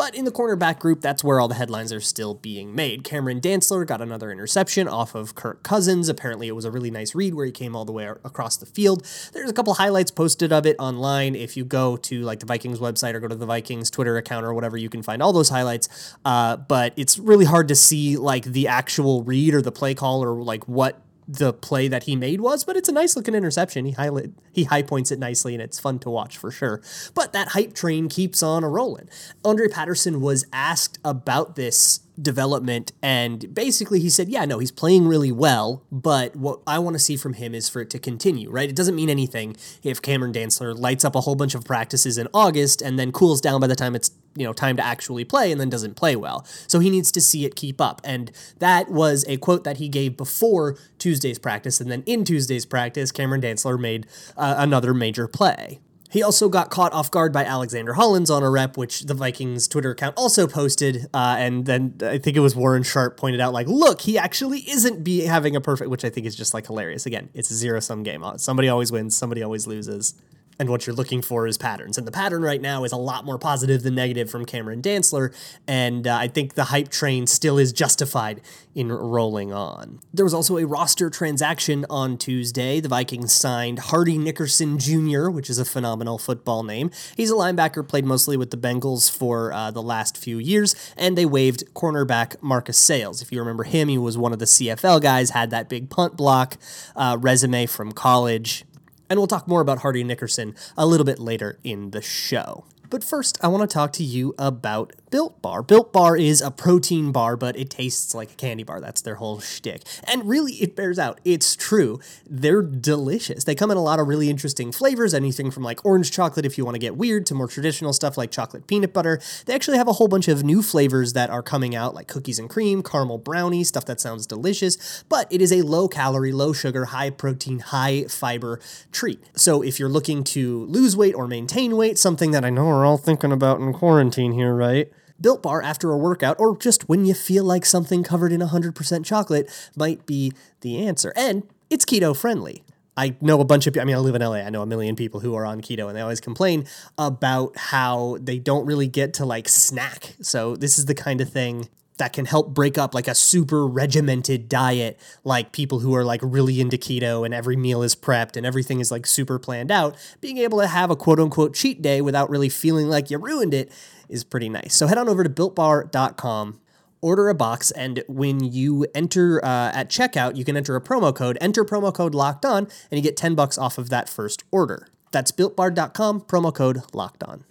But 0.00 0.14
in 0.14 0.24
the 0.24 0.30
cornerback 0.30 0.78
group, 0.78 1.02
that's 1.02 1.22
where 1.22 1.40
all 1.40 1.48
the 1.48 1.56
headlines 1.56 1.92
are 1.92 2.00
still 2.00 2.32
being 2.32 2.74
made. 2.74 3.04
Cameron 3.04 3.38
Dantzler 3.38 3.86
got 3.86 4.00
another 4.00 4.32
interception 4.32 4.88
off 4.88 5.14
of 5.14 5.34
Kirk 5.34 5.62
Cousins. 5.62 6.08
Apparently, 6.08 6.48
it 6.48 6.52
was 6.52 6.64
a 6.64 6.70
really 6.70 6.90
nice 6.90 7.14
read 7.14 7.34
where 7.34 7.44
he 7.44 7.52
came 7.52 7.76
all 7.76 7.84
the 7.84 7.92
way 7.92 8.06
across 8.06 8.56
the 8.56 8.64
field. 8.64 9.06
There's 9.34 9.50
a 9.50 9.52
couple 9.52 9.74
highlights 9.74 10.10
posted 10.10 10.54
of 10.54 10.64
it 10.64 10.76
online. 10.78 11.34
If 11.34 11.54
you 11.54 11.66
go 11.66 11.98
to 11.98 12.22
like 12.22 12.40
the 12.40 12.46
Vikings 12.46 12.78
website 12.78 13.12
or 13.12 13.20
go 13.20 13.28
to 13.28 13.34
the 13.34 13.44
Vikings 13.44 13.90
Twitter 13.90 14.16
account 14.16 14.46
or 14.46 14.54
whatever, 14.54 14.78
you 14.78 14.88
can 14.88 15.02
find 15.02 15.22
all 15.22 15.34
those 15.34 15.50
highlights. 15.50 16.16
Uh, 16.24 16.56
but 16.56 16.94
it's 16.96 17.18
really 17.18 17.44
hard 17.44 17.68
to 17.68 17.74
see 17.74 18.16
like 18.16 18.44
the 18.44 18.68
actual 18.68 19.22
read 19.22 19.52
or 19.52 19.60
the 19.60 19.70
play 19.70 19.94
call 19.94 20.24
or 20.24 20.42
like 20.42 20.66
what 20.66 20.98
the 21.30 21.52
play 21.52 21.86
that 21.86 22.04
he 22.04 22.16
made 22.16 22.40
was, 22.40 22.64
but 22.64 22.76
it's 22.76 22.88
a 22.88 22.92
nice 22.92 23.14
looking 23.14 23.34
interception. 23.34 23.84
He 23.84 23.92
highlight 23.92 24.30
he 24.52 24.64
high 24.64 24.82
points 24.82 25.12
it 25.12 25.18
nicely, 25.18 25.54
and 25.54 25.62
it's 25.62 25.78
fun 25.78 26.00
to 26.00 26.10
watch 26.10 26.36
for 26.36 26.50
sure. 26.50 26.82
But 27.14 27.32
that 27.32 27.48
hype 27.48 27.72
train 27.72 28.08
keeps 28.08 28.42
on 28.42 28.64
a 28.64 28.68
rolling. 28.68 29.08
Andre 29.44 29.68
Patterson 29.68 30.20
was 30.20 30.44
asked 30.52 30.98
about 31.04 31.54
this 31.54 32.00
development 32.20 32.92
and 33.02 33.54
basically 33.54 34.00
he 34.00 34.10
said 34.10 34.28
yeah 34.28 34.44
no 34.44 34.58
he's 34.58 34.70
playing 34.70 35.06
really 35.06 35.32
well 35.32 35.82
but 35.90 36.34
what 36.36 36.60
i 36.66 36.78
want 36.78 36.94
to 36.94 36.98
see 36.98 37.16
from 37.16 37.34
him 37.34 37.54
is 37.54 37.68
for 37.68 37.80
it 37.80 37.90
to 37.90 37.98
continue 37.98 38.50
right? 38.50 38.68
It 38.68 38.76
doesn't 38.76 38.94
mean 38.94 39.08
anything 39.08 39.56
if 39.82 40.02
cameron 40.02 40.32
dantzler 40.32 40.78
lights 40.78 41.04
up 41.04 41.14
a 41.14 41.22
whole 41.22 41.34
bunch 41.34 41.54
of 41.54 41.64
practices 41.64 42.18
in 42.18 42.28
august 42.34 42.82
and 42.82 42.98
then 42.98 43.12
cools 43.12 43.40
down 43.40 43.60
by 43.60 43.66
the 43.66 43.76
time 43.76 43.94
it's 43.94 44.10
you 44.36 44.44
know 44.44 44.52
time 44.52 44.76
to 44.76 44.84
actually 44.84 45.24
play 45.24 45.50
and 45.50 45.60
then 45.60 45.68
doesn't 45.68 45.94
play 45.94 46.16
well. 46.16 46.44
So 46.66 46.78
he 46.78 46.90
needs 46.90 47.10
to 47.12 47.20
see 47.20 47.44
it 47.44 47.56
keep 47.56 47.80
up 47.80 48.00
and 48.04 48.30
that 48.58 48.90
was 48.90 49.24
a 49.28 49.36
quote 49.36 49.64
that 49.64 49.78
he 49.78 49.88
gave 49.88 50.16
before 50.16 50.76
tuesday's 50.98 51.38
practice 51.38 51.80
and 51.80 51.90
then 51.90 52.02
in 52.06 52.24
tuesday's 52.24 52.66
practice 52.66 53.10
cameron 53.10 53.40
dantzler 53.40 53.78
made 53.78 54.06
uh, 54.36 54.54
another 54.58 54.94
major 54.94 55.26
play 55.26 55.80
he 56.10 56.22
also 56.22 56.48
got 56.48 56.70
caught 56.70 56.92
off 56.92 57.10
guard 57.10 57.32
by 57.32 57.44
Alexander 57.44 57.94
Hollins 57.94 58.30
on 58.30 58.42
a 58.42 58.50
rep, 58.50 58.76
which 58.76 59.02
the 59.02 59.14
Vikings 59.14 59.68
Twitter 59.68 59.90
account 59.92 60.16
also 60.16 60.46
posted. 60.46 61.06
Uh, 61.14 61.36
and 61.38 61.66
then 61.66 61.94
I 62.02 62.18
think 62.18 62.36
it 62.36 62.40
was 62.40 62.56
Warren 62.56 62.82
Sharp 62.82 63.16
pointed 63.16 63.40
out, 63.40 63.52
like, 63.52 63.68
look, 63.68 64.02
he 64.02 64.18
actually 64.18 64.68
isn't 64.68 65.04
be 65.04 65.20
having 65.20 65.54
a 65.54 65.60
perfect, 65.60 65.90
which 65.90 66.04
I 66.04 66.10
think 66.10 66.26
is 66.26 66.34
just 66.34 66.52
like 66.52 66.66
hilarious. 66.66 67.06
Again, 67.06 67.30
it's 67.32 67.50
a 67.50 67.54
zero 67.54 67.80
sum 67.80 68.02
game. 68.02 68.24
Somebody 68.36 68.68
always 68.68 68.90
wins, 68.90 69.16
somebody 69.16 69.42
always 69.42 69.66
loses 69.66 70.14
and 70.60 70.68
what 70.68 70.86
you're 70.86 70.94
looking 70.94 71.22
for 71.22 71.46
is 71.46 71.56
patterns. 71.56 71.96
And 71.96 72.06
the 72.06 72.12
pattern 72.12 72.42
right 72.42 72.60
now 72.60 72.84
is 72.84 72.92
a 72.92 72.96
lot 72.96 73.24
more 73.24 73.38
positive 73.38 73.82
than 73.82 73.94
negative 73.94 74.30
from 74.30 74.44
Cameron 74.44 74.82
Dantzler, 74.82 75.34
and 75.66 76.06
uh, 76.06 76.14
I 76.14 76.28
think 76.28 76.52
the 76.52 76.64
hype 76.64 76.90
train 76.90 77.26
still 77.26 77.56
is 77.56 77.72
justified 77.72 78.42
in 78.74 78.92
rolling 78.92 79.54
on. 79.54 80.00
There 80.12 80.24
was 80.24 80.34
also 80.34 80.58
a 80.58 80.66
roster 80.66 81.08
transaction 81.08 81.86
on 81.88 82.18
Tuesday. 82.18 82.78
The 82.78 82.90
Vikings 82.90 83.32
signed 83.32 83.78
Hardy 83.78 84.18
Nickerson 84.18 84.78
Jr., 84.78 85.30
which 85.30 85.48
is 85.48 85.58
a 85.58 85.64
phenomenal 85.64 86.18
football 86.18 86.62
name. 86.62 86.90
He's 87.16 87.30
a 87.30 87.34
linebacker, 87.34 87.88
played 87.88 88.04
mostly 88.04 88.36
with 88.36 88.50
the 88.50 88.58
Bengals 88.58 89.10
for 89.10 89.54
uh, 89.54 89.70
the 89.70 89.82
last 89.82 90.18
few 90.18 90.38
years, 90.38 90.76
and 90.94 91.16
they 91.16 91.24
waived 91.24 91.72
cornerback 91.72 92.36
Marcus 92.42 92.76
Sayles. 92.76 93.22
If 93.22 93.32
you 93.32 93.38
remember 93.40 93.64
him, 93.64 93.88
he 93.88 93.96
was 93.96 94.18
one 94.18 94.34
of 94.34 94.38
the 94.38 94.44
CFL 94.44 95.00
guys, 95.00 95.30
had 95.30 95.48
that 95.50 95.70
big 95.70 95.88
punt 95.88 96.18
block 96.18 96.58
uh, 96.94 97.16
resume 97.18 97.64
from 97.64 97.92
college 97.92 98.66
and 99.10 99.18
we'll 99.18 99.26
talk 99.26 99.46
more 99.46 99.60
about 99.60 99.78
Hardy 99.78 100.04
Nickerson 100.04 100.54
a 100.78 100.86
little 100.86 101.04
bit 101.04 101.18
later 101.18 101.58
in 101.64 101.90
the 101.90 102.00
show. 102.00 102.64
But 102.90 103.04
first, 103.04 103.38
I 103.40 103.46
want 103.46 103.68
to 103.68 103.72
talk 103.72 103.92
to 103.94 104.02
you 104.02 104.34
about 104.36 104.92
Built 105.10 105.40
Bar. 105.40 105.62
Built 105.62 105.92
Bar 105.92 106.16
is 106.16 106.40
a 106.40 106.50
protein 106.50 107.12
bar, 107.12 107.36
but 107.36 107.56
it 107.56 107.70
tastes 107.70 108.14
like 108.14 108.32
a 108.32 108.34
candy 108.34 108.64
bar. 108.64 108.80
That's 108.80 109.00
their 109.00 109.16
whole 109.16 109.38
shtick. 109.38 109.82
And 110.04 110.28
really, 110.28 110.54
it 110.54 110.74
bears 110.74 110.98
out. 110.98 111.20
It's 111.24 111.54
true. 111.54 112.00
They're 112.28 112.62
delicious. 112.62 113.44
They 113.44 113.54
come 113.54 113.70
in 113.70 113.76
a 113.76 113.82
lot 113.82 114.00
of 114.00 114.08
really 114.08 114.28
interesting 114.28 114.72
flavors, 114.72 115.14
anything 115.14 115.52
from 115.52 115.62
like 115.62 115.84
orange 115.84 116.10
chocolate 116.10 116.44
if 116.44 116.58
you 116.58 116.64
want 116.64 116.74
to 116.74 116.80
get 116.80 116.96
weird 116.96 117.26
to 117.26 117.34
more 117.34 117.46
traditional 117.46 117.92
stuff 117.92 118.18
like 118.18 118.32
chocolate 118.32 118.66
peanut 118.66 118.92
butter. 118.92 119.20
They 119.46 119.54
actually 119.54 119.78
have 119.78 119.88
a 119.88 119.94
whole 119.94 120.08
bunch 120.08 120.26
of 120.26 120.42
new 120.42 120.60
flavors 120.60 121.12
that 121.12 121.30
are 121.30 121.42
coming 121.42 121.76
out, 121.76 121.94
like 121.94 122.08
cookies 122.08 122.40
and 122.40 122.50
cream, 122.50 122.82
caramel 122.82 123.18
brownie, 123.18 123.62
stuff 123.62 123.84
that 123.86 124.00
sounds 124.00 124.26
delicious. 124.26 125.04
But 125.08 125.32
it 125.32 125.40
is 125.40 125.52
a 125.52 125.62
low 125.62 125.86
calorie, 125.86 126.32
low 126.32 126.52
sugar, 126.52 126.86
high 126.86 127.10
protein, 127.10 127.60
high 127.60 128.04
fiber 128.04 128.58
treat. 128.90 129.20
So 129.36 129.62
if 129.62 129.78
you're 129.78 129.88
looking 129.88 130.24
to 130.24 130.64
lose 130.66 130.96
weight 130.96 131.14
or 131.14 131.28
maintain 131.28 131.76
weight, 131.76 131.98
something 131.98 132.32
that 132.32 132.44
I 132.44 132.50
know 132.50 132.79
we're 132.80 132.86
all 132.86 132.96
thinking 132.96 133.30
about 133.30 133.60
in 133.60 133.74
quarantine 133.74 134.32
here, 134.32 134.54
right? 134.54 134.90
Built 135.20 135.42
Bar 135.42 135.60
after 135.60 135.92
a 135.92 135.98
workout, 135.98 136.36
or 136.40 136.56
just 136.56 136.88
when 136.88 137.04
you 137.04 137.12
feel 137.12 137.44
like 137.44 137.66
something 137.66 138.02
covered 138.02 138.32
in 138.32 138.40
100% 138.40 139.04
chocolate 139.04 139.70
might 139.76 140.06
be 140.06 140.32
the 140.62 140.86
answer. 140.86 141.12
And 141.14 141.42
it's 141.68 141.84
keto 141.84 142.16
friendly. 142.16 142.64
I 142.96 143.16
know 143.20 143.38
a 143.38 143.44
bunch 143.44 143.66
of 143.66 143.76
I 143.76 143.84
mean, 143.84 143.96
I 143.96 143.98
live 143.98 144.14
in 144.14 144.22
LA. 144.22 144.36
I 144.36 144.48
know 144.48 144.62
a 144.62 144.66
million 144.66 144.96
people 144.96 145.20
who 145.20 145.34
are 145.34 145.44
on 145.44 145.60
keto 145.60 145.88
and 145.88 145.96
they 145.96 146.00
always 146.00 146.20
complain 146.20 146.64
about 146.96 147.54
how 147.56 148.16
they 148.18 148.38
don't 148.38 148.64
really 148.64 148.88
get 148.88 149.12
to 149.14 149.26
like 149.26 149.46
snack. 149.46 150.14
So, 150.22 150.56
this 150.56 150.78
is 150.78 150.86
the 150.86 150.94
kind 150.94 151.20
of 151.20 151.28
thing 151.28 151.68
that 152.00 152.14
can 152.14 152.24
help 152.24 152.48
break 152.48 152.78
up 152.78 152.94
like 152.94 153.06
a 153.06 153.14
super 153.14 153.66
regimented 153.66 154.48
diet, 154.48 154.98
like 155.22 155.52
people 155.52 155.80
who 155.80 155.94
are 155.94 156.04
like 156.04 156.20
really 156.24 156.60
into 156.60 156.78
keto 156.78 157.24
and 157.24 157.34
every 157.34 157.56
meal 157.56 157.82
is 157.82 157.94
prepped 157.94 158.36
and 158.36 158.46
everything 158.46 158.80
is 158.80 158.90
like 158.90 159.06
super 159.06 159.38
planned 159.38 159.70
out. 159.70 159.96
Being 160.20 160.38
able 160.38 160.58
to 160.60 160.66
have 160.66 160.90
a 160.90 160.96
quote 160.96 161.20
unquote 161.20 161.54
cheat 161.54 161.82
day 161.82 162.00
without 162.00 162.30
really 162.30 162.48
feeling 162.48 162.88
like 162.88 163.10
you 163.10 163.18
ruined 163.18 163.52
it 163.52 163.70
is 164.08 164.24
pretty 164.24 164.48
nice. 164.48 164.74
So 164.74 164.86
head 164.86 164.98
on 164.98 165.08
over 165.10 165.22
to 165.22 165.30
builtbar.com 165.30 166.60
order 167.02 167.28
a 167.28 167.34
box 167.34 167.70
and 167.70 168.02
when 168.08 168.40
you 168.44 168.86
enter 168.94 169.44
uh, 169.44 169.70
at 169.72 169.88
checkout 169.88 170.36
you 170.36 170.44
can 170.44 170.54
enter 170.54 170.76
a 170.76 170.80
promo 170.82 171.14
code 171.14 171.38
enter 171.40 171.64
promo 171.64 171.94
code 171.94 172.14
locked 172.14 172.44
on 172.44 172.68
and 172.90 172.98
you 172.98 173.00
get 173.00 173.16
10 173.16 173.34
bucks 173.34 173.56
off 173.56 173.78
of 173.78 173.88
that 173.88 174.06
first 174.06 174.44
order 174.50 174.86
that's 175.10 175.32
builtbar.com 175.32 176.20
promo 176.20 176.54
code 176.54 176.82
locked 176.92 177.24
on 177.24 177.46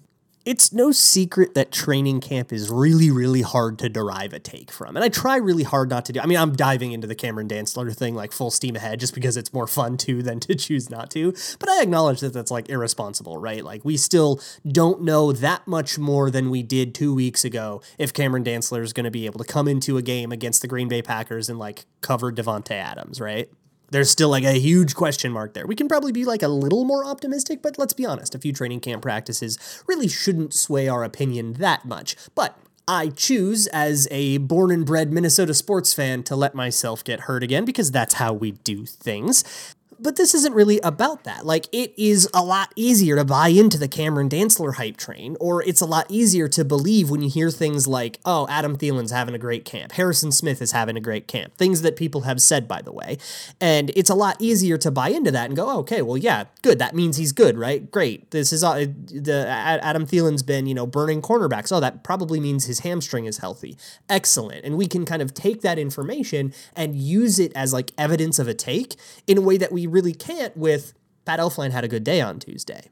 it's 0.49 0.73
no 0.73 0.91
secret 0.91 1.53
that 1.53 1.71
training 1.71 2.19
camp 2.19 2.51
is 2.51 2.71
really, 2.71 3.11
really 3.11 3.43
hard 3.43 3.77
to 3.77 3.87
derive 3.87 4.33
a 4.33 4.39
take 4.39 4.71
from. 4.71 4.95
And 4.95 5.05
I 5.05 5.07
try 5.07 5.35
really 5.35 5.61
hard 5.61 5.91
not 5.91 6.05
to 6.05 6.13
do. 6.13 6.19
I 6.19 6.25
mean, 6.25 6.39
I'm 6.39 6.55
diving 6.55 6.91
into 6.91 7.05
the 7.05 7.13
Cameron 7.13 7.47
Dantzler 7.47 7.95
thing 7.95 8.15
like 8.15 8.31
full 8.31 8.49
steam 8.49 8.75
ahead 8.75 8.99
just 8.99 9.13
because 9.13 9.37
it's 9.37 9.53
more 9.53 9.67
fun 9.67 9.95
to 9.97 10.23
than 10.23 10.39
to 10.39 10.55
choose 10.55 10.89
not 10.89 11.11
to. 11.11 11.35
But 11.59 11.69
I 11.69 11.83
acknowledge 11.83 12.21
that 12.21 12.33
that's 12.33 12.49
like 12.49 12.67
irresponsible, 12.67 13.37
right? 13.37 13.63
Like 13.63 13.85
we 13.85 13.95
still 13.95 14.41
don't 14.67 15.03
know 15.03 15.31
that 15.33 15.67
much 15.67 15.99
more 15.99 16.31
than 16.31 16.49
we 16.49 16.63
did 16.63 16.95
two 16.95 17.13
weeks 17.13 17.45
ago 17.45 17.83
if 17.99 18.11
Cameron 18.11 18.43
Dantzler 18.43 18.81
is 18.81 18.91
going 18.91 19.03
to 19.03 19.11
be 19.11 19.27
able 19.27 19.37
to 19.37 19.45
come 19.45 19.67
into 19.67 19.97
a 19.97 20.01
game 20.01 20.31
against 20.31 20.63
the 20.63 20.67
Green 20.67 20.87
Bay 20.87 21.03
Packers 21.03 21.47
and 21.47 21.59
like 21.59 21.85
cover 22.01 22.31
Davante 22.31 22.71
Adams, 22.71 23.21
right? 23.21 23.51
There's 23.91 24.09
still 24.09 24.29
like 24.29 24.43
a 24.43 24.59
huge 24.59 24.95
question 24.95 25.31
mark 25.31 25.53
there. 25.53 25.67
We 25.67 25.75
can 25.75 25.87
probably 25.87 26.11
be 26.11 26.25
like 26.25 26.43
a 26.43 26.47
little 26.47 26.85
more 26.85 27.05
optimistic, 27.05 27.61
but 27.61 27.77
let's 27.77 27.93
be 27.93 28.05
honest, 28.05 28.35
a 28.35 28.39
few 28.39 28.53
training 28.53 28.81
camp 28.81 29.01
practices 29.01 29.57
really 29.87 30.07
shouldn't 30.07 30.53
sway 30.53 30.87
our 30.87 31.03
opinion 31.03 31.53
that 31.53 31.85
much. 31.85 32.15
But 32.35 32.57
I 32.87 33.09
choose, 33.09 33.67
as 33.67 34.07
a 34.09 34.39
born 34.39 34.71
and 34.71 34.85
bred 34.85 35.13
Minnesota 35.13 35.53
sports 35.53 35.93
fan, 35.93 36.23
to 36.23 36.35
let 36.35 36.55
myself 36.55 37.03
get 37.03 37.21
hurt 37.21 37.43
again 37.43 37.63
because 37.63 37.91
that's 37.91 38.15
how 38.15 38.33
we 38.33 38.51
do 38.51 38.85
things 38.85 39.75
but 40.01 40.15
this 40.15 40.33
isn't 40.33 40.53
really 40.53 40.79
about 40.79 41.23
that. 41.23 41.45
Like, 41.45 41.67
it 41.71 41.93
is 41.97 42.29
a 42.33 42.43
lot 42.43 42.71
easier 42.75 43.15
to 43.15 43.25
buy 43.25 43.49
into 43.49 43.77
the 43.77 43.87
Cameron 43.87 44.29
Dantzler 44.29 44.75
hype 44.75 44.97
train, 44.97 45.35
or 45.39 45.63
it's 45.63 45.81
a 45.81 45.85
lot 45.85 46.05
easier 46.09 46.47
to 46.49 46.63
believe 46.63 47.09
when 47.09 47.21
you 47.21 47.29
hear 47.29 47.51
things 47.51 47.87
like, 47.87 48.19
oh, 48.25 48.47
Adam 48.49 48.77
Thielen's 48.77 49.11
having 49.11 49.35
a 49.35 49.39
great 49.39 49.65
camp, 49.65 49.93
Harrison 49.93 50.31
Smith 50.31 50.61
is 50.61 50.71
having 50.71 50.95
a 50.95 51.01
great 51.01 51.27
camp, 51.27 51.55
things 51.57 51.81
that 51.81 51.95
people 51.95 52.21
have 52.21 52.41
said, 52.41 52.67
by 52.67 52.81
the 52.81 52.91
way. 52.91 53.17
And 53.59 53.91
it's 53.95 54.09
a 54.09 54.15
lot 54.15 54.37
easier 54.39 54.77
to 54.77 54.91
buy 54.91 55.09
into 55.09 55.31
that 55.31 55.45
and 55.45 55.55
go, 55.55 55.69
oh, 55.69 55.79
okay, 55.79 56.01
well, 56.01 56.17
yeah, 56.17 56.45
good. 56.61 56.79
That 56.79 56.95
means 56.95 57.17
he's 57.17 57.31
good, 57.31 57.57
right? 57.57 57.89
Great. 57.91 58.31
This 58.31 58.53
is 58.53 58.63
uh, 58.63 58.85
the 59.05 59.45
Adam 59.47 60.05
Thielen's 60.05 60.43
been, 60.43 60.67
you 60.67 60.73
know, 60.73 60.87
burning 60.87 61.21
cornerbacks. 61.21 61.71
Oh, 61.71 61.79
that 61.79 62.03
probably 62.03 62.39
means 62.39 62.65
his 62.65 62.79
hamstring 62.79 63.25
is 63.25 63.39
healthy. 63.39 63.77
Excellent. 64.07 64.63
And 64.63 64.77
we 64.77 64.87
can 64.87 65.05
kind 65.05 65.21
of 65.21 65.33
take 65.33 65.61
that 65.61 65.77
information 65.77 66.53
and 66.75 66.95
use 66.95 67.39
it 67.39 67.51
as 67.55 67.73
like 67.73 67.91
evidence 67.97 68.39
of 68.39 68.47
a 68.47 68.53
take 68.53 68.95
in 69.27 69.37
a 69.37 69.41
way 69.41 69.57
that 69.57 69.71
we 69.71 69.88
really 69.91 70.13
can't 70.13 70.55
with 70.55 70.93
Pat 71.25 71.39
Elflein 71.39 71.71
had 71.71 71.83
a 71.83 71.87
good 71.87 72.03
day 72.03 72.21
on 72.21 72.39
Tuesday. 72.39 72.89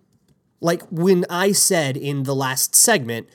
Like 0.59 0.83
when 0.89 1.25
I 1.29 1.51
said 1.51 1.95
in 1.97 2.23
the 2.23 2.35
last 2.35 2.75
segment, 2.75 3.27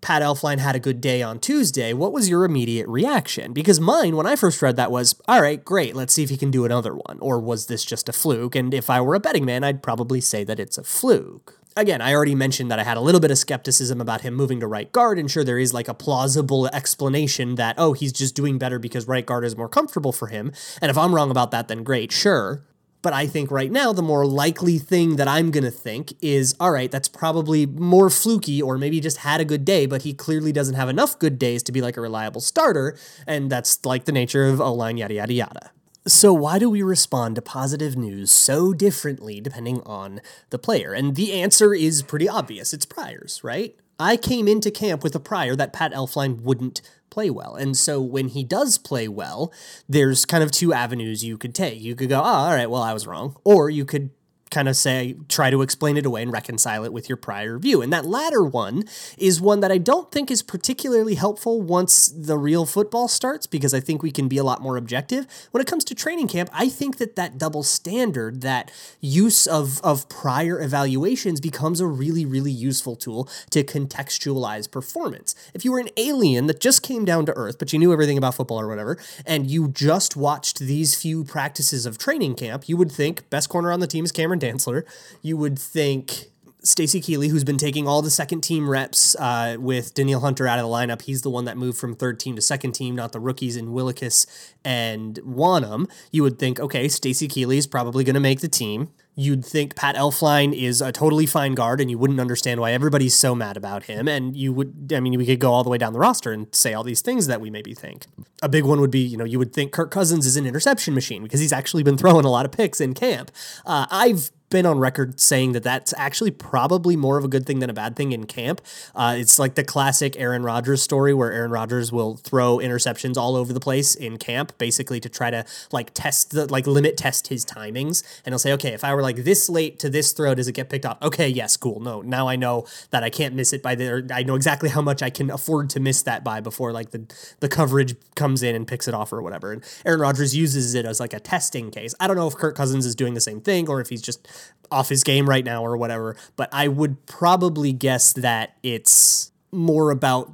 Pat 0.00 0.22
Elflein 0.22 0.58
had 0.58 0.74
a 0.74 0.80
good 0.80 1.00
day 1.00 1.20
on 1.20 1.38
Tuesday, 1.38 1.92
what 1.92 2.12
was 2.12 2.28
your 2.28 2.44
immediate 2.44 2.88
reaction? 2.88 3.52
Because 3.52 3.80
mine, 3.80 4.16
when 4.16 4.26
I 4.26 4.34
first 4.34 4.62
read 4.62 4.76
that, 4.76 4.90
was, 4.90 5.20
all 5.28 5.42
right, 5.42 5.62
great, 5.62 5.94
let's 5.94 6.14
see 6.14 6.22
if 6.22 6.30
he 6.30 6.38
can 6.38 6.50
do 6.50 6.64
another 6.64 6.94
one. 6.94 7.18
Or 7.20 7.38
was 7.38 7.66
this 7.66 7.84
just 7.84 8.08
a 8.08 8.12
fluke? 8.12 8.54
And 8.54 8.72
if 8.72 8.88
I 8.88 9.00
were 9.02 9.14
a 9.14 9.20
betting 9.20 9.44
man, 9.44 9.62
I'd 9.62 9.82
probably 9.82 10.20
say 10.22 10.42
that 10.44 10.58
it's 10.58 10.78
a 10.78 10.84
fluke. 10.84 11.60
again, 11.76 12.00
I 12.00 12.14
already 12.14 12.34
mentioned 12.34 12.70
that 12.70 12.78
I 12.78 12.84
had 12.84 12.96
a 12.96 13.00
little 13.00 13.20
bit 13.20 13.30
of 13.30 13.38
skepticism 13.38 14.00
about 14.00 14.20
him 14.20 14.34
moving 14.34 14.60
to 14.60 14.66
right 14.66 14.90
guard, 14.90 15.18
and 15.18 15.30
sure, 15.30 15.44
there 15.44 15.58
is 15.58 15.74
like 15.74 15.88
a 15.88 15.94
plausible 15.94 16.68
explanation 16.68 17.56
that, 17.56 17.76
oh, 17.78 17.92
he's 17.92 18.12
just 18.12 18.34
doing 18.34 18.58
better 18.58 18.78
because 18.78 19.08
right 19.08 19.24
guard 19.24 19.44
is 19.44 19.56
more 19.56 19.68
comfortable 19.68 20.12
for 20.12 20.28
him. 20.28 20.52
And 20.80 20.90
if 20.90 20.98
I'm 20.98 21.14
wrong 21.14 21.30
about 21.30 21.50
that, 21.50 21.68
then 21.68 21.82
great, 21.82 22.12
sure. 22.12 22.64
But 23.02 23.12
I 23.12 23.26
think 23.26 23.50
right 23.50 23.70
now, 23.70 23.92
the 23.92 24.02
more 24.02 24.26
likely 24.26 24.78
thing 24.78 25.16
that 25.16 25.26
I'm 25.26 25.50
going 25.50 25.64
to 25.64 25.70
think 25.70 26.12
is 26.20 26.54
all 26.60 26.70
right, 26.70 26.90
that's 26.90 27.08
probably 27.08 27.66
more 27.66 28.10
fluky, 28.10 28.60
or 28.60 28.76
maybe 28.76 29.00
just 29.00 29.18
had 29.18 29.40
a 29.40 29.44
good 29.44 29.64
day, 29.64 29.86
but 29.86 30.02
he 30.02 30.12
clearly 30.12 30.52
doesn't 30.52 30.74
have 30.74 30.88
enough 30.88 31.18
good 31.18 31.38
days 31.38 31.62
to 31.64 31.72
be 31.72 31.80
like 31.80 31.96
a 31.96 32.00
reliable 32.00 32.40
starter. 32.40 32.96
And 33.26 33.50
that's 33.50 33.84
like 33.86 34.04
the 34.04 34.12
nature 34.12 34.46
of 34.46 34.60
O 34.60 34.72
line, 34.72 34.98
yada, 34.98 35.14
yada, 35.14 35.32
yada. 35.32 35.70
So, 36.06 36.32
why 36.32 36.58
do 36.58 36.70
we 36.70 36.82
respond 36.82 37.36
to 37.36 37.42
positive 37.42 37.94
news 37.94 38.30
so 38.30 38.72
differently 38.72 39.40
depending 39.40 39.82
on 39.84 40.20
the 40.48 40.58
player? 40.58 40.94
And 40.94 41.14
the 41.14 41.34
answer 41.34 41.74
is 41.74 42.02
pretty 42.02 42.26
obvious 42.28 42.72
it's 42.72 42.86
priors, 42.86 43.44
right? 43.44 43.76
I 44.00 44.16
came 44.16 44.48
into 44.48 44.70
camp 44.70 45.02
with 45.04 45.14
a 45.14 45.20
prior 45.20 45.54
that 45.56 45.74
Pat 45.74 45.92
Elflein 45.92 46.40
wouldn't 46.40 46.80
play 47.10 47.28
well. 47.28 47.54
And 47.54 47.76
so 47.76 48.00
when 48.00 48.28
he 48.28 48.42
does 48.42 48.78
play 48.78 49.08
well, 49.08 49.52
there's 49.88 50.24
kind 50.24 50.42
of 50.42 50.50
two 50.50 50.72
avenues 50.72 51.22
you 51.22 51.36
could 51.36 51.54
take. 51.54 51.80
You 51.80 51.94
could 51.94 52.08
go, 52.08 52.20
oh, 52.20 52.24
all 52.24 52.54
right, 52.54 52.70
well, 52.70 52.82
I 52.82 52.94
was 52.94 53.06
wrong. 53.06 53.36
Or 53.44 53.68
you 53.68 53.84
could 53.84 54.10
kind 54.50 54.68
of 54.68 54.76
say, 54.76 55.14
try 55.28 55.48
to 55.48 55.62
explain 55.62 55.96
it 55.96 56.04
away 56.04 56.22
and 56.22 56.32
reconcile 56.32 56.84
it 56.84 56.92
with 56.92 57.08
your 57.08 57.16
prior 57.16 57.58
view. 57.58 57.82
And 57.82 57.92
that 57.92 58.04
latter 58.04 58.42
one 58.42 58.84
is 59.16 59.40
one 59.40 59.60
that 59.60 59.70
I 59.70 59.78
don't 59.78 60.10
think 60.10 60.30
is 60.30 60.42
particularly 60.42 61.14
helpful 61.14 61.62
once 61.62 62.08
the 62.08 62.36
real 62.36 62.66
football 62.66 63.06
starts, 63.06 63.46
because 63.46 63.72
I 63.72 63.80
think 63.80 64.02
we 64.02 64.10
can 64.10 64.26
be 64.26 64.38
a 64.38 64.44
lot 64.44 64.60
more 64.60 64.76
objective. 64.76 65.26
When 65.52 65.60
it 65.60 65.68
comes 65.68 65.84
to 65.84 65.94
training 65.94 66.28
camp, 66.28 66.50
I 66.52 66.68
think 66.68 66.98
that 66.98 67.14
that 67.16 67.38
double 67.38 67.62
standard, 67.62 68.40
that 68.40 68.72
use 69.00 69.46
of, 69.46 69.80
of 69.82 70.08
prior 70.08 70.60
evaluations 70.60 71.40
becomes 71.40 71.80
a 71.80 71.86
really, 71.86 72.24
really 72.24 72.50
useful 72.50 72.96
tool 72.96 73.28
to 73.50 73.62
contextualize 73.62 74.68
performance. 74.68 75.34
If 75.54 75.64
you 75.64 75.70
were 75.70 75.78
an 75.78 75.90
alien 75.96 76.48
that 76.48 76.60
just 76.60 76.82
came 76.82 77.04
down 77.04 77.24
to 77.26 77.36
earth, 77.36 77.58
but 77.58 77.72
you 77.72 77.78
knew 77.78 77.92
everything 77.92 78.18
about 78.18 78.34
football 78.34 78.60
or 78.60 78.66
whatever, 78.66 78.98
and 79.24 79.48
you 79.48 79.68
just 79.68 80.16
watched 80.16 80.58
these 80.58 81.00
few 81.00 81.22
practices 81.22 81.86
of 81.86 81.98
training 81.98 82.34
camp, 82.34 82.68
you 82.68 82.76
would 82.76 82.90
think 82.90 83.30
best 83.30 83.48
corner 83.48 83.70
on 83.70 83.78
the 83.78 83.86
team 83.86 84.04
is 84.04 84.10
Cameron 84.10 84.39
Dantzler, 84.40 84.84
you 85.22 85.36
would 85.36 85.58
think 85.58 86.30
Stacy 86.62 87.00
Keely, 87.00 87.28
who's 87.28 87.44
been 87.44 87.56
taking 87.56 87.88
all 87.88 88.02
the 88.02 88.10
second 88.10 88.42
team 88.42 88.68
reps 88.68 89.16
uh, 89.16 89.56
with 89.58 89.94
Danielle 89.94 90.20
Hunter 90.20 90.46
out 90.46 90.58
of 90.58 90.64
the 90.64 90.70
lineup, 90.70 91.02
he's 91.02 91.22
the 91.22 91.30
one 91.30 91.46
that 91.46 91.56
moved 91.56 91.78
from 91.78 91.94
third 91.94 92.20
team 92.20 92.36
to 92.36 92.42
second 92.42 92.72
team, 92.72 92.94
not 92.94 93.12
the 93.12 93.20
rookies 93.20 93.56
in 93.56 93.68
Willekes 93.68 94.26
and 94.64 95.16
Wonnum. 95.20 95.90
You 96.10 96.22
would 96.22 96.38
think, 96.38 96.60
okay, 96.60 96.88
Stacy 96.88 97.28
Keely 97.28 97.58
is 97.58 97.66
probably 97.66 98.04
going 98.04 98.14
to 98.14 98.20
make 98.20 98.40
the 98.40 98.48
team. 98.48 98.90
You'd 99.16 99.44
think 99.44 99.74
Pat 99.74 99.96
Elflein 99.96 100.54
is 100.54 100.80
a 100.80 100.92
totally 100.92 101.26
fine 101.26 101.54
guard, 101.54 101.80
and 101.80 101.90
you 101.90 101.98
wouldn't 101.98 102.20
understand 102.20 102.60
why 102.60 102.72
everybody's 102.72 103.14
so 103.14 103.34
mad 103.34 103.56
about 103.56 103.84
him. 103.84 104.08
And 104.08 104.36
you 104.36 104.52
would, 104.52 104.92
I 104.94 105.00
mean, 105.00 105.18
we 105.18 105.26
could 105.26 105.40
go 105.40 105.52
all 105.52 105.62
the 105.62 105.70
way 105.70 105.78
down 105.78 105.92
the 105.92 105.98
roster 105.98 106.32
and 106.32 106.46
say 106.54 106.72
all 106.72 106.84
these 106.84 107.02
things 107.02 107.26
that 107.26 107.40
we 107.40 107.50
maybe 107.50 107.74
think. 107.74 108.06
A 108.42 108.48
big 108.48 108.64
one 108.64 108.80
would 108.80 108.90
be, 108.90 109.00
you 109.00 109.16
know, 109.16 109.24
you 109.24 109.38
would 109.38 109.52
think 109.52 109.72
Kirk 109.72 109.90
Cousins 109.90 110.26
is 110.26 110.36
an 110.36 110.46
interception 110.46 110.94
machine 110.94 111.22
because 111.22 111.40
he's 111.40 111.52
actually 111.52 111.82
been 111.82 111.98
throwing 111.98 112.24
a 112.24 112.30
lot 112.30 112.46
of 112.46 112.52
picks 112.52 112.80
in 112.80 112.94
camp. 112.94 113.30
Uh, 113.66 113.86
I've 113.90 114.30
been 114.50 114.66
on 114.66 114.78
record 114.78 115.20
saying 115.20 115.52
that 115.52 115.62
that's 115.62 115.94
actually 115.96 116.30
probably 116.32 116.96
more 116.96 117.16
of 117.16 117.24
a 117.24 117.28
good 117.28 117.46
thing 117.46 117.60
than 117.60 117.70
a 117.70 117.72
bad 117.72 117.96
thing 117.96 118.12
in 118.12 118.26
camp. 118.26 118.60
Uh, 118.94 119.14
it's 119.16 119.38
like 119.38 119.54
the 119.54 119.64
classic 119.64 120.16
Aaron 120.18 120.42
Rodgers 120.42 120.82
story 120.82 121.14
where 121.14 121.32
Aaron 121.32 121.52
Rodgers 121.52 121.92
will 121.92 122.16
throw 122.16 122.58
interceptions 122.58 123.16
all 123.16 123.36
over 123.36 123.52
the 123.52 123.60
place 123.60 123.94
in 123.94 124.18
camp, 124.18 124.56
basically 124.58 125.00
to 125.00 125.08
try 125.08 125.30
to 125.30 125.44
like 125.72 125.92
test 125.94 126.32
the 126.32 126.46
like 126.46 126.66
limit 126.66 126.96
test 126.96 127.28
his 127.28 127.46
timings. 127.46 128.02
And 128.24 128.32
he'll 128.32 128.38
say, 128.38 128.52
okay, 128.54 128.74
if 128.74 128.84
I 128.84 128.94
were 128.94 129.02
like 129.02 129.16
this 129.16 129.48
late 129.48 129.78
to 129.78 129.88
this 129.88 130.12
throw, 130.12 130.34
does 130.34 130.48
it 130.48 130.52
get 130.52 130.68
picked 130.68 130.84
off? 130.84 131.00
Okay, 131.00 131.28
yes, 131.28 131.56
cool. 131.56 131.80
No, 131.80 132.02
now 132.02 132.28
I 132.28 132.36
know 132.36 132.66
that 132.90 133.04
I 133.04 133.10
can't 133.10 133.34
miss 133.34 133.52
it 133.52 133.62
by 133.62 133.74
the. 133.76 134.10
I 134.12 134.24
know 134.24 134.34
exactly 134.34 134.68
how 134.68 134.82
much 134.82 135.02
I 135.02 135.10
can 135.10 135.30
afford 135.30 135.70
to 135.70 135.80
miss 135.80 136.02
that 136.02 136.24
by 136.24 136.40
before 136.40 136.72
like 136.72 136.90
the 136.90 137.06
the 137.38 137.48
coverage 137.48 137.94
comes 138.16 138.42
in 138.42 138.54
and 138.56 138.66
picks 138.66 138.88
it 138.88 138.94
off 138.94 139.12
or 139.12 139.22
whatever. 139.22 139.52
And 139.52 139.64
Aaron 139.86 140.00
Rodgers 140.00 140.34
uses 140.34 140.74
it 140.74 140.84
as 140.84 140.98
like 140.98 141.12
a 141.12 141.20
testing 141.20 141.70
case. 141.70 141.94
I 142.00 142.06
don't 142.06 142.16
know 142.16 142.26
if 142.26 142.34
Kirk 142.34 142.56
Cousins 142.56 142.84
is 142.84 142.94
doing 142.94 143.14
the 143.14 143.20
same 143.20 143.40
thing 143.40 143.68
or 143.68 143.80
if 143.80 143.88
he's 143.88 144.02
just 144.02 144.26
off 144.70 144.88
his 144.88 145.02
game 145.02 145.28
right 145.28 145.44
now 145.44 145.64
or 145.64 145.76
whatever, 145.76 146.16
but 146.36 146.48
I 146.52 146.68
would 146.68 147.06
probably 147.06 147.72
guess 147.72 148.12
that 148.12 148.56
it's 148.62 149.32
more 149.52 149.90
about 149.90 150.32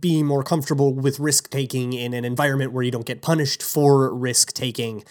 being 0.00 0.24
more 0.24 0.44
comfortable 0.44 0.94
with 0.94 1.18
risk 1.18 1.50
taking 1.50 1.92
in 1.92 2.14
an 2.14 2.24
environment 2.24 2.72
where 2.72 2.84
you 2.84 2.92
don't 2.92 3.06
get 3.06 3.20
punished 3.20 3.62
for 3.62 4.14
risk 4.14 4.52
taking 4.52 5.02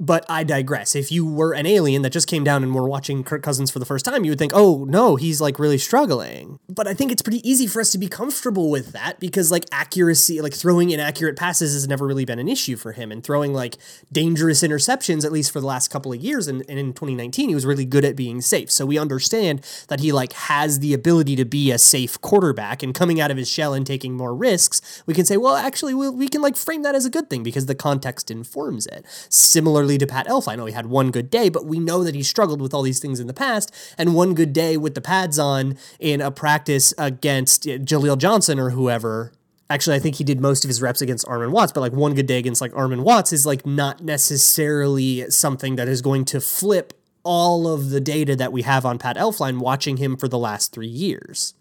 but 0.00 0.26
I 0.28 0.44
digress. 0.44 0.94
If 0.94 1.12
you 1.12 1.24
were 1.24 1.52
an 1.52 1.66
alien 1.66 2.02
that 2.02 2.10
just 2.10 2.28
came 2.28 2.44
down 2.44 2.62
and 2.62 2.74
were 2.74 2.88
watching 2.88 3.22
Kirk 3.22 3.42
Cousins 3.42 3.70
for 3.70 3.78
the 3.78 3.84
first 3.84 4.04
time, 4.04 4.24
you 4.24 4.32
would 4.32 4.38
think, 4.38 4.52
oh 4.54 4.84
no, 4.88 5.16
he's 5.16 5.40
like 5.40 5.58
really 5.58 5.78
struggling. 5.78 6.58
But 6.68 6.88
I 6.88 6.94
think 6.94 7.12
it's 7.12 7.22
pretty 7.22 7.48
easy 7.48 7.66
for 7.66 7.80
us 7.80 7.92
to 7.92 7.98
be 7.98 8.08
comfortable 8.08 8.70
with 8.70 8.92
that 8.92 9.20
because 9.20 9.50
like 9.50 9.64
accuracy, 9.70 10.40
like 10.40 10.54
throwing 10.54 10.90
inaccurate 10.90 11.36
passes 11.36 11.74
has 11.74 11.86
never 11.86 12.06
really 12.06 12.24
been 12.24 12.38
an 12.38 12.48
issue 12.48 12.76
for 12.76 12.92
him. 12.92 13.12
And 13.12 13.22
throwing 13.22 13.52
like 13.52 13.76
dangerous 14.10 14.62
interceptions, 14.62 15.24
at 15.24 15.32
least 15.32 15.52
for 15.52 15.60
the 15.60 15.66
last 15.66 15.88
couple 15.88 16.12
of 16.12 16.20
years, 16.20 16.48
and, 16.48 16.64
and 16.68 16.78
in 16.78 16.92
2019, 16.92 17.48
he 17.48 17.54
was 17.54 17.66
really 17.66 17.84
good 17.84 18.04
at 18.04 18.16
being 18.16 18.40
safe. 18.40 18.70
So 18.70 18.84
we 18.84 18.98
understand 18.98 19.64
that 19.88 20.00
he 20.00 20.10
like 20.12 20.32
has 20.32 20.80
the 20.80 20.92
ability 20.92 21.36
to 21.36 21.44
be 21.44 21.70
a 21.70 21.78
safe 21.78 22.20
quarterback 22.20 22.82
and 22.82 22.94
coming 22.94 23.20
out 23.20 23.30
of 23.30 23.36
his 23.36 23.48
shell 23.48 23.74
and 23.74 23.86
taking 23.86 24.14
more 24.14 24.34
risks, 24.34 25.02
we 25.06 25.14
can 25.14 25.24
say, 25.24 25.36
well, 25.36 25.54
actually, 25.54 25.94
we, 25.94 26.08
we 26.08 26.28
can 26.28 26.42
like 26.42 26.56
frame 26.56 26.82
that 26.82 26.94
as 26.94 27.04
a 27.04 27.10
good 27.10 27.30
thing 27.30 27.42
because 27.42 27.66
the 27.66 27.74
context 27.74 28.30
informs 28.30 28.86
it. 28.86 29.04
Similar 29.28 29.83
similarly 29.84 29.98
to 29.98 30.06
Pat 30.06 30.26
Elf, 30.28 30.48
I 30.48 30.56
know 30.56 30.64
he 30.64 30.72
had 30.72 30.86
one 30.86 31.10
good 31.10 31.28
day, 31.28 31.50
but 31.50 31.66
we 31.66 31.78
know 31.78 32.04
that 32.04 32.14
he 32.14 32.22
struggled 32.22 32.62
with 32.62 32.72
all 32.72 32.80
these 32.82 33.00
things 33.00 33.20
in 33.20 33.26
the 33.26 33.34
past. 33.34 33.74
And 33.98 34.14
one 34.14 34.32
good 34.32 34.54
day 34.54 34.78
with 34.78 34.94
the 34.94 35.02
pads 35.02 35.38
on 35.38 35.76
in 36.00 36.22
a 36.22 36.30
practice 36.30 36.94
against 36.96 37.66
eh, 37.66 37.76
Jaleel 37.76 38.16
Johnson 38.16 38.58
or 38.58 38.70
whoever 38.70 39.32
actually 39.70 39.96
I 39.96 39.98
think 39.98 40.16
he 40.16 40.24
did 40.24 40.40
most 40.40 40.62
of 40.62 40.68
his 40.68 40.82
reps 40.82 41.00
against 41.00 41.26
Armon 41.26 41.50
Watts, 41.50 41.72
but 41.72 41.80
like 41.80 41.92
one 41.92 42.14
good 42.14 42.26
day 42.26 42.38
against 42.38 42.60
like 42.60 42.72
Armon 42.72 43.02
Watts 43.02 43.32
is 43.32 43.46
like 43.46 43.66
not 43.66 44.02
necessarily 44.02 45.28
something 45.30 45.76
that 45.76 45.88
is 45.88 46.02
going 46.02 46.26
to 46.26 46.40
flip 46.40 46.92
all 47.24 47.66
of 47.66 47.88
the 47.90 48.00
data 48.00 48.36
that 48.36 48.52
we 48.52 48.62
have 48.62 48.84
on 48.84 48.98
Pat 48.98 49.16
Elflein 49.16 49.58
watching 49.58 49.96
him 49.96 50.16
for 50.16 50.28
the 50.28 50.38
last 50.38 50.72
three 50.72 50.86
years. 50.86 51.54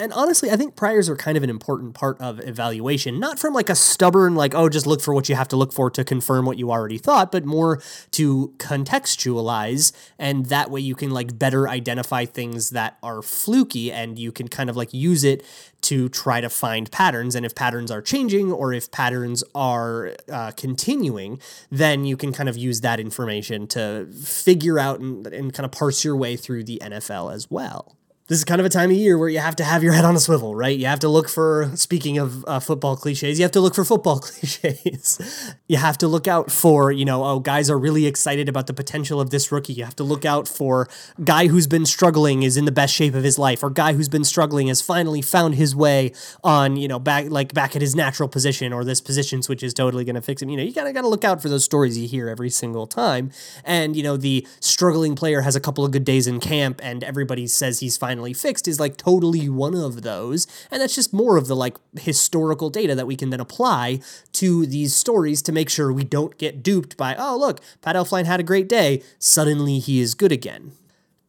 And 0.00 0.12
honestly, 0.12 0.50
I 0.50 0.56
think 0.56 0.74
priors 0.74 1.08
are 1.08 1.16
kind 1.16 1.36
of 1.36 1.44
an 1.44 1.50
important 1.50 1.94
part 1.94 2.20
of 2.20 2.40
evaluation, 2.40 3.20
not 3.20 3.38
from 3.38 3.54
like 3.54 3.68
a 3.68 3.74
stubborn, 3.74 4.34
like, 4.34 4.54
oh, 4.54 4.68
just 4.68 4.86
look 4.86 5.00
for 5.00 5.14
what 5.14 5.28
you 5.28 5.34
have 5.34 5.48
to 5.48 5.56
look 5.56 5.72
for 5.72 5.90
to 5.90 6.02
confirm 6.02 6.44
what 6.44 6.58
you 6.58 6.70
already 6.70 6.98
thought, 6.98 7.30
but 7.30 7.44
more 7.44 7.80
to 8.12 8.52
contextualize. 8.56 9.92
And 10.18 10.46
that 10.46 10.70
way 10.70 10.80
you 10.80 10.94
can 10.94 11.10
like 11.10 11.38
better 11.38 11.68
identify 11.68 12.24
things 12.24 12.70
that 12.70 12.98
are 13.02 13.22
fluky 13.22 13.92
and 13.92 14.18
you 14.18 14.32
can 14.32 14.48
kind 14.48 14.70
of 14.70 14.76
like 14.76 14.92
use 14.92 15.24
it 15.24 15.44
to 15.82 16.08
try 16.08 16.40
to 16.40 16.48
find 16.48 16.90
patterns. 16.90 17.34
And 17.34 17.44
if 17.44 17.54
patterns 17.54 17.90
are 17.90 18.02
changing 18.02 18.50
or 18.50 18.72
if 18.72 18.90
patterns 18.90 19.44
are 19.54 20.14
uh, 20.32 20.52
continuing, 20.56 21.38
then 21.70 22.04
you 22.04 22.16
can 22.16 22.32
kind 22.32 22.48
of 22.48 22.56
use 22.56 22.80
that 22.80 22.98
information 22.98 23.66
to 23.68 24.06
figure 24.12 24.78
out 24.78 25.00
and, 25.00 25.26
and 25.26 25.52
kind 25.52 25.64
of 25.64 25.70
parse 25.70 26.04
your 26.04 26.16
way 26.16 26.36
through 26.36 26.64
the 26.64 26.80
NFL 26.82 27.32
as 27.32 27.50
well 27.50 27.96
this 28.28 28.38
is 28.38 28.44
kind 28.44 28.60
of 28.60 28.64
a 28.64 28.70
time 28.70 28.90
of 28.90 28.96
year 28.96 29.18
where 29.18 29.28
you 29.28 29.40
have 29.40 29.56
to 29.56 29.64
have 29.64 29.82
your 29.82 29.92
head 29.92 30.04
on 30.04 30.14
a 30.14 30.20
swivel, 30.20 30.54
right? 30.54 30.78
You 30.78 30.86
have 30.86 31.00
to 31.00 31.08
look 31.08 31.28
for, 31.28 31.70
speaking 31.74 32.18
of 32.18 32.44
uh, 32.46 32.60
football 32.60 32.96
cliches, 32.96 33.38
you 33.38 33.42
have 33.42 33.50
to 33.52 33.60
look 33.60 33.74
for 33.74 33.84
football 33.84 34.18
cliches. 34.20 35.54
you 35.66 35.76
have 35.76 35.98
to 35.98 36.06
look 36.08 36.28
out 36.28 36.50
for, 36.50 36.92
you 36.92 37.04
know, 37.04 37.24
oh, 37.24 37.40
guys 37.40 37.68
are 37.68 37.78
really 37.78 38.06
excited 38.06 38.48
about 38.48 38.68
the 38.68 38.72
potential 38.72 39.20
of 39.20 39.30
this 39.30 39.50
rookie. 39.50 39.72
You 39.72 39.84
have 39.84 39.96
to 39.96 40.04
look 40.04 40.24
out 40.24 40.46
for 40.46 40.88
guy 41.22 41.48
who's 41.48 41.66
been 41.66 41.84
struggling 41.84 42.44
is 42.44 42.56
in 42.56 42.64
the 42.64 42.72
best 42.72 42.94
shape 42.94 43.14
of 43.14 43.24
his 43.24 43.40
life, 43.40 43.62
or 43.62 43.70
guy 43.70 43.92
who's 43.92 44.08
been 44.08 44.24
struggling 44.24 44.68
has 44.68 44.80
finally 44.80 45.20
found 45.20 45.56
his 45.56 45.74
way 45.74 46.12
on, 46.44 46.76
you 46.76 46.86
know, 46.86 47.00
back 47.00 47.28
like 47.28 47.52
back 47.52 47.74
at 47.74 47.82
his 47.82 47.96
natural 47.96 48.28
position, 48.28 48.72
or 48.72 48.84
this 48.84 49.00
position 49.00 49.42
switch 49.42 49.64
is 49.64 49.74
totally 49.74 50.04
going 50.04 50.14
to 50.14 50.22
fix 50.22 50.40
him. 50.40 50.48
You 50.48 50.58
know, 50.58 50.62
you 50.62 50.72
gotta 50.72 50.92
gotta 50.92 51.08
look 51.08 51.24
out 51.24 51.42
for 51.42 51.48
those 51.48 51.64
stories 51.64 51.98
you 51.98 52.06
hear 52.06 52.28
every 52.28 52.50
single 52.50 52.86
time. 52.86 53.32
And 53.64 53.96
you 53.96 54.02
know, 54.02 54.16
the 54.16 54.46
struggling 54.60 55.16
player 55.16 55.40
has 55.40 55.56
a 55.56 55.60
couple 55.60 55.84
of 55.84 55.90
good 55.90 56.04
days 56.04 56.28
in 56.28 56.38
camp, 56.38 56.80
and 56.82 57.02
everybody 57.02 57.46
says 57.46 57.80
he's 57.80 57.96
finally 57.96 58.11
finally 58.12 58.34
fixed 58.34 58.68
is 58.68 58.78
like 58.78 58.98
totally 58.98 59.48
one 59.48 59.74
of 59.74 60.02
those. 60.02 60.46
And 60.70 60.82
that's 60.82 60.94
just 60.94 61.14
more 61.14 61.38
of 61.38 61.46
the 61.46 61.56
like 61.56 61.78
historical 61.98 62.68
data 62.68 62.94
that 62.94 63.06
we 63.06 63.16
can 63.16 63.30
then 63.30 63.40
apply 63.40 64.00
to 64.32 64.66
these 64.66 64.94
stories 64.94 65.40
to 65.42 65.52
make 65.52 65.70
sure 65.70 65.90
we 65.90 66.04
don't 66.04 66.36
get 66.36 66.62
duped 66.62 66.98
by, 66.98 67.16
oh, 67.18 67.38
look, 67.38 67.60
Pat 67.80 67.96
Elflein 67.96 68.26
had 68.26 68.38
a 68.38 68.42
great 68.42 68.68
day. 68.68 69.02
Suddenly 69.18 69.78
he 69.78 69.98
is 69.98 70.14
good 70.14 70.30
again. 70.30 70.72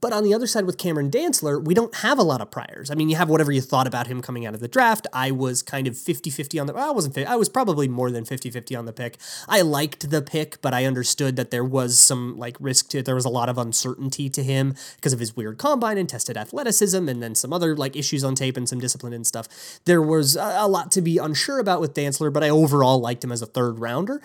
But 0.04 0.12
on 0.12 0.26
the 0.26 0.34
other 0.34 0.48
side 0.48 0.66
with 0.66 0.78
Cameron 0.78 1.10
Dantzler, 1.10 1.64
we 1.64 1.74
don't 1.74 1.96
have 1.96 2.20
a 2.20 2.24
lot 2.24 2.42
of 2.42 2.52
priors. 2.52 2.92
I 2.92 2.94
mean, 2.94 3.08
you 3.08 3.16
have 3.16 3.30
whatever 3.30 3.54
you 3.54 3.62
thought 3.62 3.88
about 3.88 4.08
him 4.08 4.22
coming 4.22 4.46
out 4.46 4.54
of 4.54 4.60
the 4.60 4.68
draft. 4.68 5.08
I 5.14 5.32
was 5.32 5.62
kind 5.62 5.88
of 5.88 5.94
50-50 5.94 6.60
on 6.60 6.68
the 6.68 6.74
I 6.74 6.92
wasn't 6.92 7.18
I 7.20 7.38
was 7.38 7.48
probably 7.48 7.88
more 7.88 8.12
than 8.12 8.26
50-50 8.26 8.78
on 8.78 8.86
the 8.86 8.92
pick. 8.92 9.18
I 9.48 9.62
liked 9.62 10.10
the 10.10 10.22
pick, 10.22 10.62
but 10.62 10.74
I 10.74 10.84
understood 10.84 11.38
that 11.38 11.52
there 11.52 11.64
was 11.64 12.02
some 12.02 12.38
like 12.38 12.58
risk 12.60 12.90
to 12.90 12.98
it. 12.98 13.06
There 13.06 13.16
was 13.16 13.24
a 13.24 13.30
lot 13.30 13.48
of 13.48 13.58
uncertainty 13.58 14.30
to 14.30 14.44
him 14.44 14.76
because 14.98 15.14
of 15.14 15.22
his 15.22 15.38
weird 15.38 15.58
combine 15.58 15.98
and 15.98 16.10
tested 16.10 16.36
athleticism 16.36 17.08
and 17.08 17.24
then 17.24 17.34
some 17.34 17.54
other 17.54 17.74
like 17.74 17.96
issues 17.96 18.26
on 18.26 18.36
tape 18.36 18.58
and 18.58 18.68
some 18.68 18.82
discipline 18.82 19.14
and 19.14 19.26
stuff. 19.26 19.48
There 19.86 20.02
was 20.02 20.36
a, 20.36 20.56
a 20.58 20.68
lot 20.68 20.92
to 20.92 21.02
be 21.02 21.18
unsure 21.18 21.60
about 21.60 21.80
with 21.80 21.94
Dantzler, 21.94 22.34
but 22.34 22.44
I 22.44 22.50
overall 22.50 23.00
liked 23.00 23.24
him 23.24 23.32
as 23.32 23.42
a 23.42 23.46
third 23.46 23.80
rounder 23.80 24.22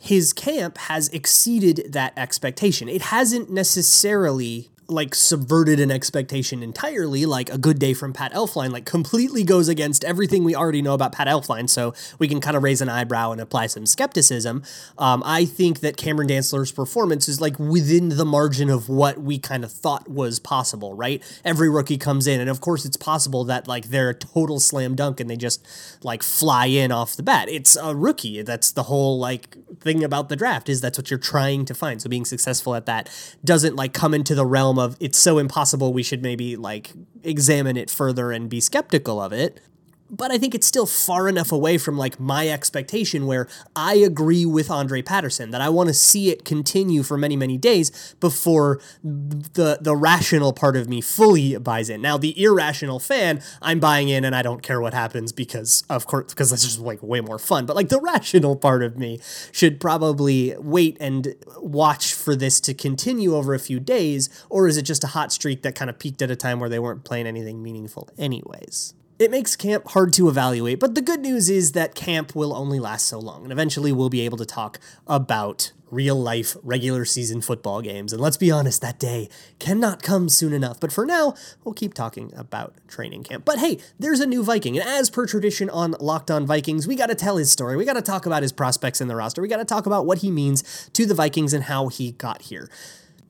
his 0.00 0.32
camp 0.32 0.78
has 0.78 1.08
exceeded 1.08 1.92
that 1.92 2.12
expectation. 2.16 2.88
It 2.88 3.02
hasn't 3.02 3.50
necessarily 3.50 4.70
like 4.88 5.14
subverted 5.14 5.78
an 5.80 5.90
expectation 5.90 6.62
entirely, 6.62 7.26
like 7.26 7.50
a 7.50 7.58
good 7.58 7.78
day 7.78 7.92
from 7.92 8.14
Pat 8.14 8.32
Elflein, 8.32 8.70
like 8.70 8.86
completely 8.86 9.44
goes 9.44 9.68
against 9.68 10.02
everything 10.02 10.44
we 10.44 10.54
already 10.54 10.80
know 10.80 10.94
about 10.94 11.12
Pat 11.12 11.28
Elflein. 11.28 11.68
So 11.68 11.92
we 12.18 12.26
can 12.26 12.40
kind 12.40 12.56
of 12.56 12.62
raise 12.62 12.80
an 12.80 12.88
eyebrow 12.88 13.30
and 13.32 13.40
apply 13.40 13.66
some 13.66 13.84
skepticism. 13.84 14.62
Um, 14.96 15.22
I 15.26 15.44
think 15.44 15.80
that 15.80 15.98
Cameron 15.98 16.28
Dantzler's 16.28 16.72
performance 16.72 17.28
is 17.28 17.38
like 17.38 17.58
within 17.58 18.08
the 18.10 18.24
margin 18.24 18.70
of 18.70 18.88
what 18.88 19.18
we 19.18 19.38
kind 19.38 19.62
of 19.62 19.70
thought 19.70 20.08
was 20.08 20.38
possible, 20.38 20.94
right? 20.94 21.22
Every 21.44 21.68
rookie 21.68 21.98
comes 21.98 22.26
in, 22.26 22.40
and 22.40 22.48
of 22.48 22.62
course 22.62 22.86
it's 22.86 22.96
possible 22.96 23.44
that 23.44 23.68
like 23.68 23.90
they're 23.90 24.10
a 24.10 24.14
total 24.14 24.58
slam 24.58 24.94
dunk 24.94 25.20
and 25.20 25.28
they 25.28 25.36
just 25.36 25.66
like 26.02 26.22
fly 26.22 26.64
in 26.66 26.92
off 26.92 27.14
the 27.14 27.22
bat. 27.22 27.50
It's 27.50 27.76
a 27.76 27.94
rookie. 27.94 28.40
That's 28.40 28.72
the 28.72 28.84
whole 28.84 29.18
like 29.18 29.56
thing 29.80 30.02
about 30.02 30.30
the 30.30 30.36
draft 30.36 30.70
is 30.70 30.80
that's 30.80 30.96
what 30.96 31.10
you're 31.10 31.18
trying 31.18 31.66
to 31.66 31.74
find. 31.74 32.00
So 32.00 32.08
being 32.08 32.24
successful 32.24 32.74
at 32.74 32.86
that 32.86 33.10
doesn't 33.44 33.76
like 33.76 33.92
come 33.92 34.14
into 34.14 34.34
the 34.34 34.46
realm 34.46 34.77
of 34.80 34.96
it's 35.00 35.18
so 35.18 35.38
impossible 35.38 35.92
we 35.92 36.02
should 36.02 36.22
maybe 36.22 36.56
like 36.56 36.92
examine 37.22 37.76
it 37.76 37.90
further 37.90 38.32
and 38.32 38.48
be 38.48 38.60
skeptical 38.60 39.20
of 39.20 39.32
it 39.32 39.60
but 40.10 40.30
I 40.30 40.38
think 40.38 40.54
it's 40.54 40.66
still 40.66 40.86
far 40.86 41.28
enough 41.28 41.52
away 41.52 41.78
from 41.78 41.96
like 41.96 42.18
my 42.18 42.48
expectation 42.48 43.26
where 43.26 43.48
I 43.76 43.94
agree 43.94 44.46
with 44.46 44.70
Andre 44.70 45.02
Patterson 45.02 45.50
that 45.50 45.60
I 45.60 45.68
want 45.68 45.88
to 45.88 45.94
see 45.94 46.30
it 46.30 46.44
continue 46.44 47.02
for 47.02 47.16
many 47.16 47.36
many 47.36 47.56
days 47.58 48.14
before 48.20 48.80
the 49.02 49.78
the 49.80 49.96
rational 49.96 50.52
part 50.52 50.76
of 50.76 50.88
me 50.88 51.00
fully 51.00 51.56
buys 51.58 51.90
in. 51.90 52.00
Now 52.00 52.16
the 52.16 52.40
irrational 52.40 52.98
fan, 52.98 53.42
I'm 53.60 53.80
buying 53.80 54.08
in 54.08 54.24
and 54.24 54.34
I 54.34 54.42
don't 54.42 54.62
care 54.62 54.80
what 54.80 54.94
happens 54.94 55.32
because 55.32 55.84
of 55.88 56.06
course 56.06 56.32
because 56.32 56.50
that's 56.50 56.64
just 56.64 56.78
like 56.78 57.02
way 57.02 57.20
more 57.20 57.38
fun. 57.38 57.66
But 57.66 57.76
like 57.76 57.88
the 57.88 58.00
rational 58.00 58.56
part 58.56 58.82
of 58.82 58.96
me 58.98 59.20
should 59.52 59.80
probably 59.80 60.54
wait 60.58 60.96
and 61.00 61.34
watch 61.58 62.14
for 62.14 62.34
this 62.34 62.60
to 62.60 62.74
continue 62.74 63.34
over 63.34 63.54
a 63.54 63.58
few 63.58 63.80
days 63.80 64.28
or 64.48 64.68
is 64.68 64.76
it 64.76 64.82
just 64.82 65.04
a 65.04 65.08
hot 65.08 65.32
streak 65.32 65.62
that 65.62 65.74
kind 65.74 65.90
of 65.90 65.98
peaked 65.98 66.22
at 66.22 66.30
a 66.30 66.36
time 66.36 66.60
where 66.60 66.68
they 66.68 66.78
weren't 66.78 67.04
playing 67.04 67.26
anything 67.26 67.62
meaningful 67.62 68.08
anyways? 68.18 68.94
It 69.18 69.32
makes 69.32 69.56
camp 69.56 69.88
hard 69.88 70.12
to 70.12 70.28
evaluate, 70.28 70.78
but 70.78 70.94
the 70.94 71.02
good 71.02 71.18
news 71.20 71.50
is 71.50 71.72
that 71.72 71.96
camp 71.96 72.36
will 72.36 72.54
only 72.54 72.78
last 72.78 73.06
so 73.06 73.18
long, 73.18 73.42
and 73.42 73.50
eventually 73.50 73.90
we'll 73.90 74.08
be 74.08 74.20
able 74.20 74.38
to 74.38 74.46
talk 74.46 74.78
about 75.08 75.72
real 75.90 76.14
life 76.14 76.56
regular 76.62 77.04
season 77.04 77.40
football 77.40 77.80
games. 77.80 78.12
And 78.12 78.22
let's 78.22 78.36
be 78.36 78.52
honest, 78.52 78.80
that 78.82 79.00
day 79.00 79.28
cannot 79.58 80.02
come 80.02 80.28
soon 80.28 80.52
enough. 80.52 80.78
But 80.78 80.92
for 80.92 81.04
now, 81.04 81.34
we'll 81.64 81.74
keep 81.74 81.94
talking 81.94 82.32
about 82.36 82.74
training 82.86 83.24
camp. 83.24 83.44
But 83.44 83.58
hey, 83.58 83.78
there's 83.98 84.20
a 84.20 84.26
new 84.26 84.44
Viking, 84.44 84.78
and 84.78 84.88
as 84.88 85.10
per 85.10 85.26
tradition 85.26 85.68
on 85.68 85.96
Locked 85.98 86.30
On 86.30 86.46
Vikings, 86.46 86.86
we 86.86 86.94
got 86.94 87.06
to 87.06 87.16
tell 87.16 87.38
his 87.38 87.50
story. 87.50 87.76
We 87.76 87.84
got 87.84 87.94
to 87.94 88.02
talk 88.02 88.24
about 88.24 88.42
his 88.42 88.52
prospects 88.52 89.00
in 89.00 89.08
the 89.08 89.16
roster. 89.16 89.42
We 89.42 89.48
got 89.48 89.56
to 89.56 89.64
talk 89.64 89.86
about 89.86 90.06
what 90.06 90.18
he 90.18 90.30
means 90.30 90.88
to 90.92 91.06
the 91.06 91.14
Vikings 91.14 91.52
and 91.52 91.64
how 91.64 91.88
he 91.88 92.12
got 92.12 92.42
here. 92.42 92.70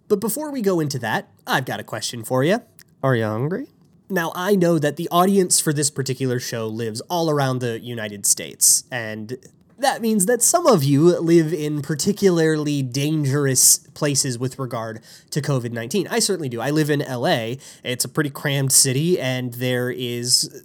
But 0.09 0.21
before 0.21 0.51
we 0.51 0.61
go 0.61 0.81
into 0.81 0.99
that, 0.99 1.31
I've 1.47 1.65
got 1.65 1.81
a 1.81 1.85
question 1.85 2.25
for 2.25 2.45
you. 2.45 2.61
Are 3.03 3.17
you 3.17 3.25
hungry? 3.25 3.69
Now, 4.11 4.33
I 4.35 4.55
know 4.55 4.79
that 4.79 4.97
the 4.97 5.09
audience 5.11 5.61
for 5.61 5.73
this 5.73 5.91
particular 5.91 6.41
show 6.41 6.67
lives 6.67 7.03
all 7.03 7.29
around 7.29 7.59
the 7.59 7.79
United 7.79 8.25
States, 8.25 8.85
and 8.91 9.37
that 9.79 10.01
means 10.01 10.25
that 10.25 10.43
some 10.43 10.67
of 10.67 10.83
you 10.83 11.19
live 11.21 11.53
in 11.53 11.83
particularly 11.83 12.83
dangerous 12.83 13.79
places 13.93 14.39
with 14.39 14.59
regard 14.59 15.03
to 15.31 15.43
COVID 15.43 15.73
19. 15.73 16.09
I 16.09 16.21
certainly 16.21 16.49
do. 16.49 16.59
I 16.61 16.71
live 16.71 16.89
in 16.89 17.01
LA. 17.01 17.57
It's 17.85 18.05
a 18.05 18.09
pretty 18.09 18.31
crammed 18.31 18.73
city, 18.73 19.21
and 19.21 19.55
there 19.55 19.91
is. 19.91 20.65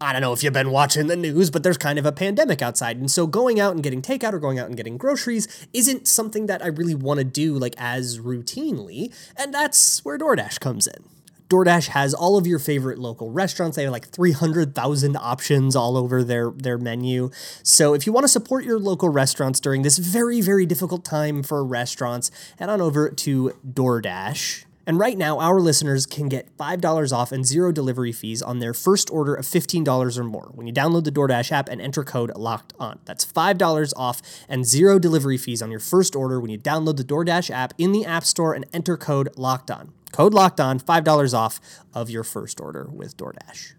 I 0.00 0.12
don't 0.12 0.22
know 0.22 0.32
if 0.32 0.44
you've 0.44 0.52
been 0.52 0.70
watching 0.70 1.06
the 1.06 1.16
news, 1.16 1.50
but 1.50 1.62
there's 1.62 1.78
kind 1.78 1.98
of 1.98 2.06
a 2.06 2.12
pandemic 2.12 2.62
outside. 2.62 2.98
And 2.98 3.10
so 3.10 3.26
going 3.26 3.58
out 3.58 3.74
and 3.74 3.82
getting 3.82 4.02
takeout 4.02 4.34
or 4.34 4.38
going 4.38 4.58
out 4.58 4.66
and 4.66 4.76
getting 4.76 4.98
groceries 4.98 5.66
isn't 5.72 6.06
something 6.06 6.46
that 6.46 6.62
I 6.62 6.66
really 6.66 6.94
want 6.94 7.18
to 7.18 7.24
do 7.24 7.54
like 7.54 7.74
as 7.78 8.18
routinely. 8.18 9.14
And 9.36 9.54
that's 9.54 10.04
where 10.04 10.18
DoorDash 10.18 10.60
comes 10.60 10.86
in. 10.86 11.04
DoorDash 11.54 11.86
has 11.88 12.14
all 12.14 12.36
of 12.36 12.48
your 12.48 12.58
favorite 12.58 12.98
local 12.98 13.30
restaurants. 13.30 13.76
They 13.76 13.84
have 13.84 13.92
like 13.92 14.08
300,000 14.08 15.16
options 15.16 15.76
all 15.76 15.96
over 15.96 16.24
their, 16.24 16.50
their 16.50 16.78
menu. 16.78 17.30
So 17.62 17.94
if 17.94 18.08
you 18.08 18.12
want 18.12 18.24
to 18.24 18.28
support 18.28 18.64
your 18.64 18.80
local 18.80 19.08
restaurants 19.08 19.60
during 19.60 19.82
this 19.82 19.98
very, 19.98 20.40
very 20.40 20.66
difficult 20.66 21.04
time 21.04 21.44
for 21.44 21.64
restaurants, 21.64 22.32
head 22.58 22.68
on 22.68 22.80
over 22.80 23.08
to 23.08 23.52
DoorDash. 23.64 24.64
And 24.84 24.98
right 24.98 25.16
now, 25.16 25.38
our 25.38 25.60
listeners 25.60 26.06
can 26.06 26.28
get 26.28 26.54
$5 26.58 27.12
off 27.12 27.30
and 27.30 27.46
zero 27.46 27.70
delivery 27.70 28.12
fees 28.12 28.42
on 28.42 28.58
their 28.58 28.74
first 28.74 29.08
order 29.10 29.34
of 29.34 29.46
$15 29.46 30.18
or 30.18 30.24
more 30.24 30.50
when 30.54 30.66
you 30.66 30.72
download 30.72 31.04
the 31.04 31.12
DoorDash 31.12 31.52
app 31.52 31.68
and 31.68 31.80
enter 31.80 32.02
code 32.02 32.32
LOCKED 32.34 32.74
ON. 32.80 32.98
That's 33.04 33.24
$5 33.24 33.92
off 33.96 34.20
and 34.48 34.66
zero 34.66 34.98
delivery 34.98 35.38
fees 35.38 35.62
on 35.62 35.70
your 35.70 35.80
first 35.80 36.16
order 36.16 36.40
when 36.40 36.50
you 36.50 36.58
download 36.58 36.96
the 36.96 37.04
DoorDash 37.04 37.48
app 37.50 37.74
in 37.78 37.92
the 37.92 38.04
App 38.04 38.24
Store 38.24 38.54
and 38.54 38.66
enter 38.72 38.96
code 38.96 39.28
LOCKED 39.36 39.70
ON. 39.70 39.92
Code 40.14 40.32
locked 40.32 40.60
on, 40.60 40.78
$5 40.78 41.34
off 41.34 41.58
of 41.92 42.08
your 42.08 42.22
first 42.22 42.60
order 42.60 42.88
with 42.88 43.16
DoorDash. 43.16 43.72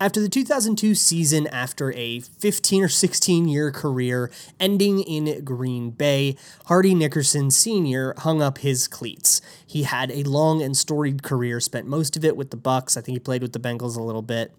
After 0.00 0.22
the 0.22 0.28
2002 0.30 0.94
season, 0.94 1.46
after 1.48 1.92
a 1.92 2.20
15 2.20 2.84
or 2.84 2.88
16 2.88 3.46
year 3.46 3.70
career 3.70 4.30
ending 4.58 5.00
in 5.02 5.44
Green 5.44 5.90
Bay, 5.90 6.34
Hardy 6.64 6.94
Nickerson 6.94 7.50
Sr. 7.50 8.14
hung 8.16 8.40
up 8.40 8.58
his 8.58 8.88
cleats. 8.88 9.42
He 9.66 9.82
had 9.82 10.10
a 10.10 10.22
long 10.22 10.62
and 10.62 10.74
storied 10.74 11.22
career, 11.22 11.60
spent 11.60 11.86
most 11.86 12.16
of 12.16 12.24
it 12.24 12.38
with 12.38 12.52
the 12.52 12.56
Bucs. 12.56 12.96
I 12.96 13.02
think 13.02 13.16
he 13.16 13.20
played 13.20 13.42
with 13.42 13.52
the 13.52 13.60
Bengals 13.60 13.94
a 13.94 14.02
little 14.02 14.22
bit, 14.22 14.50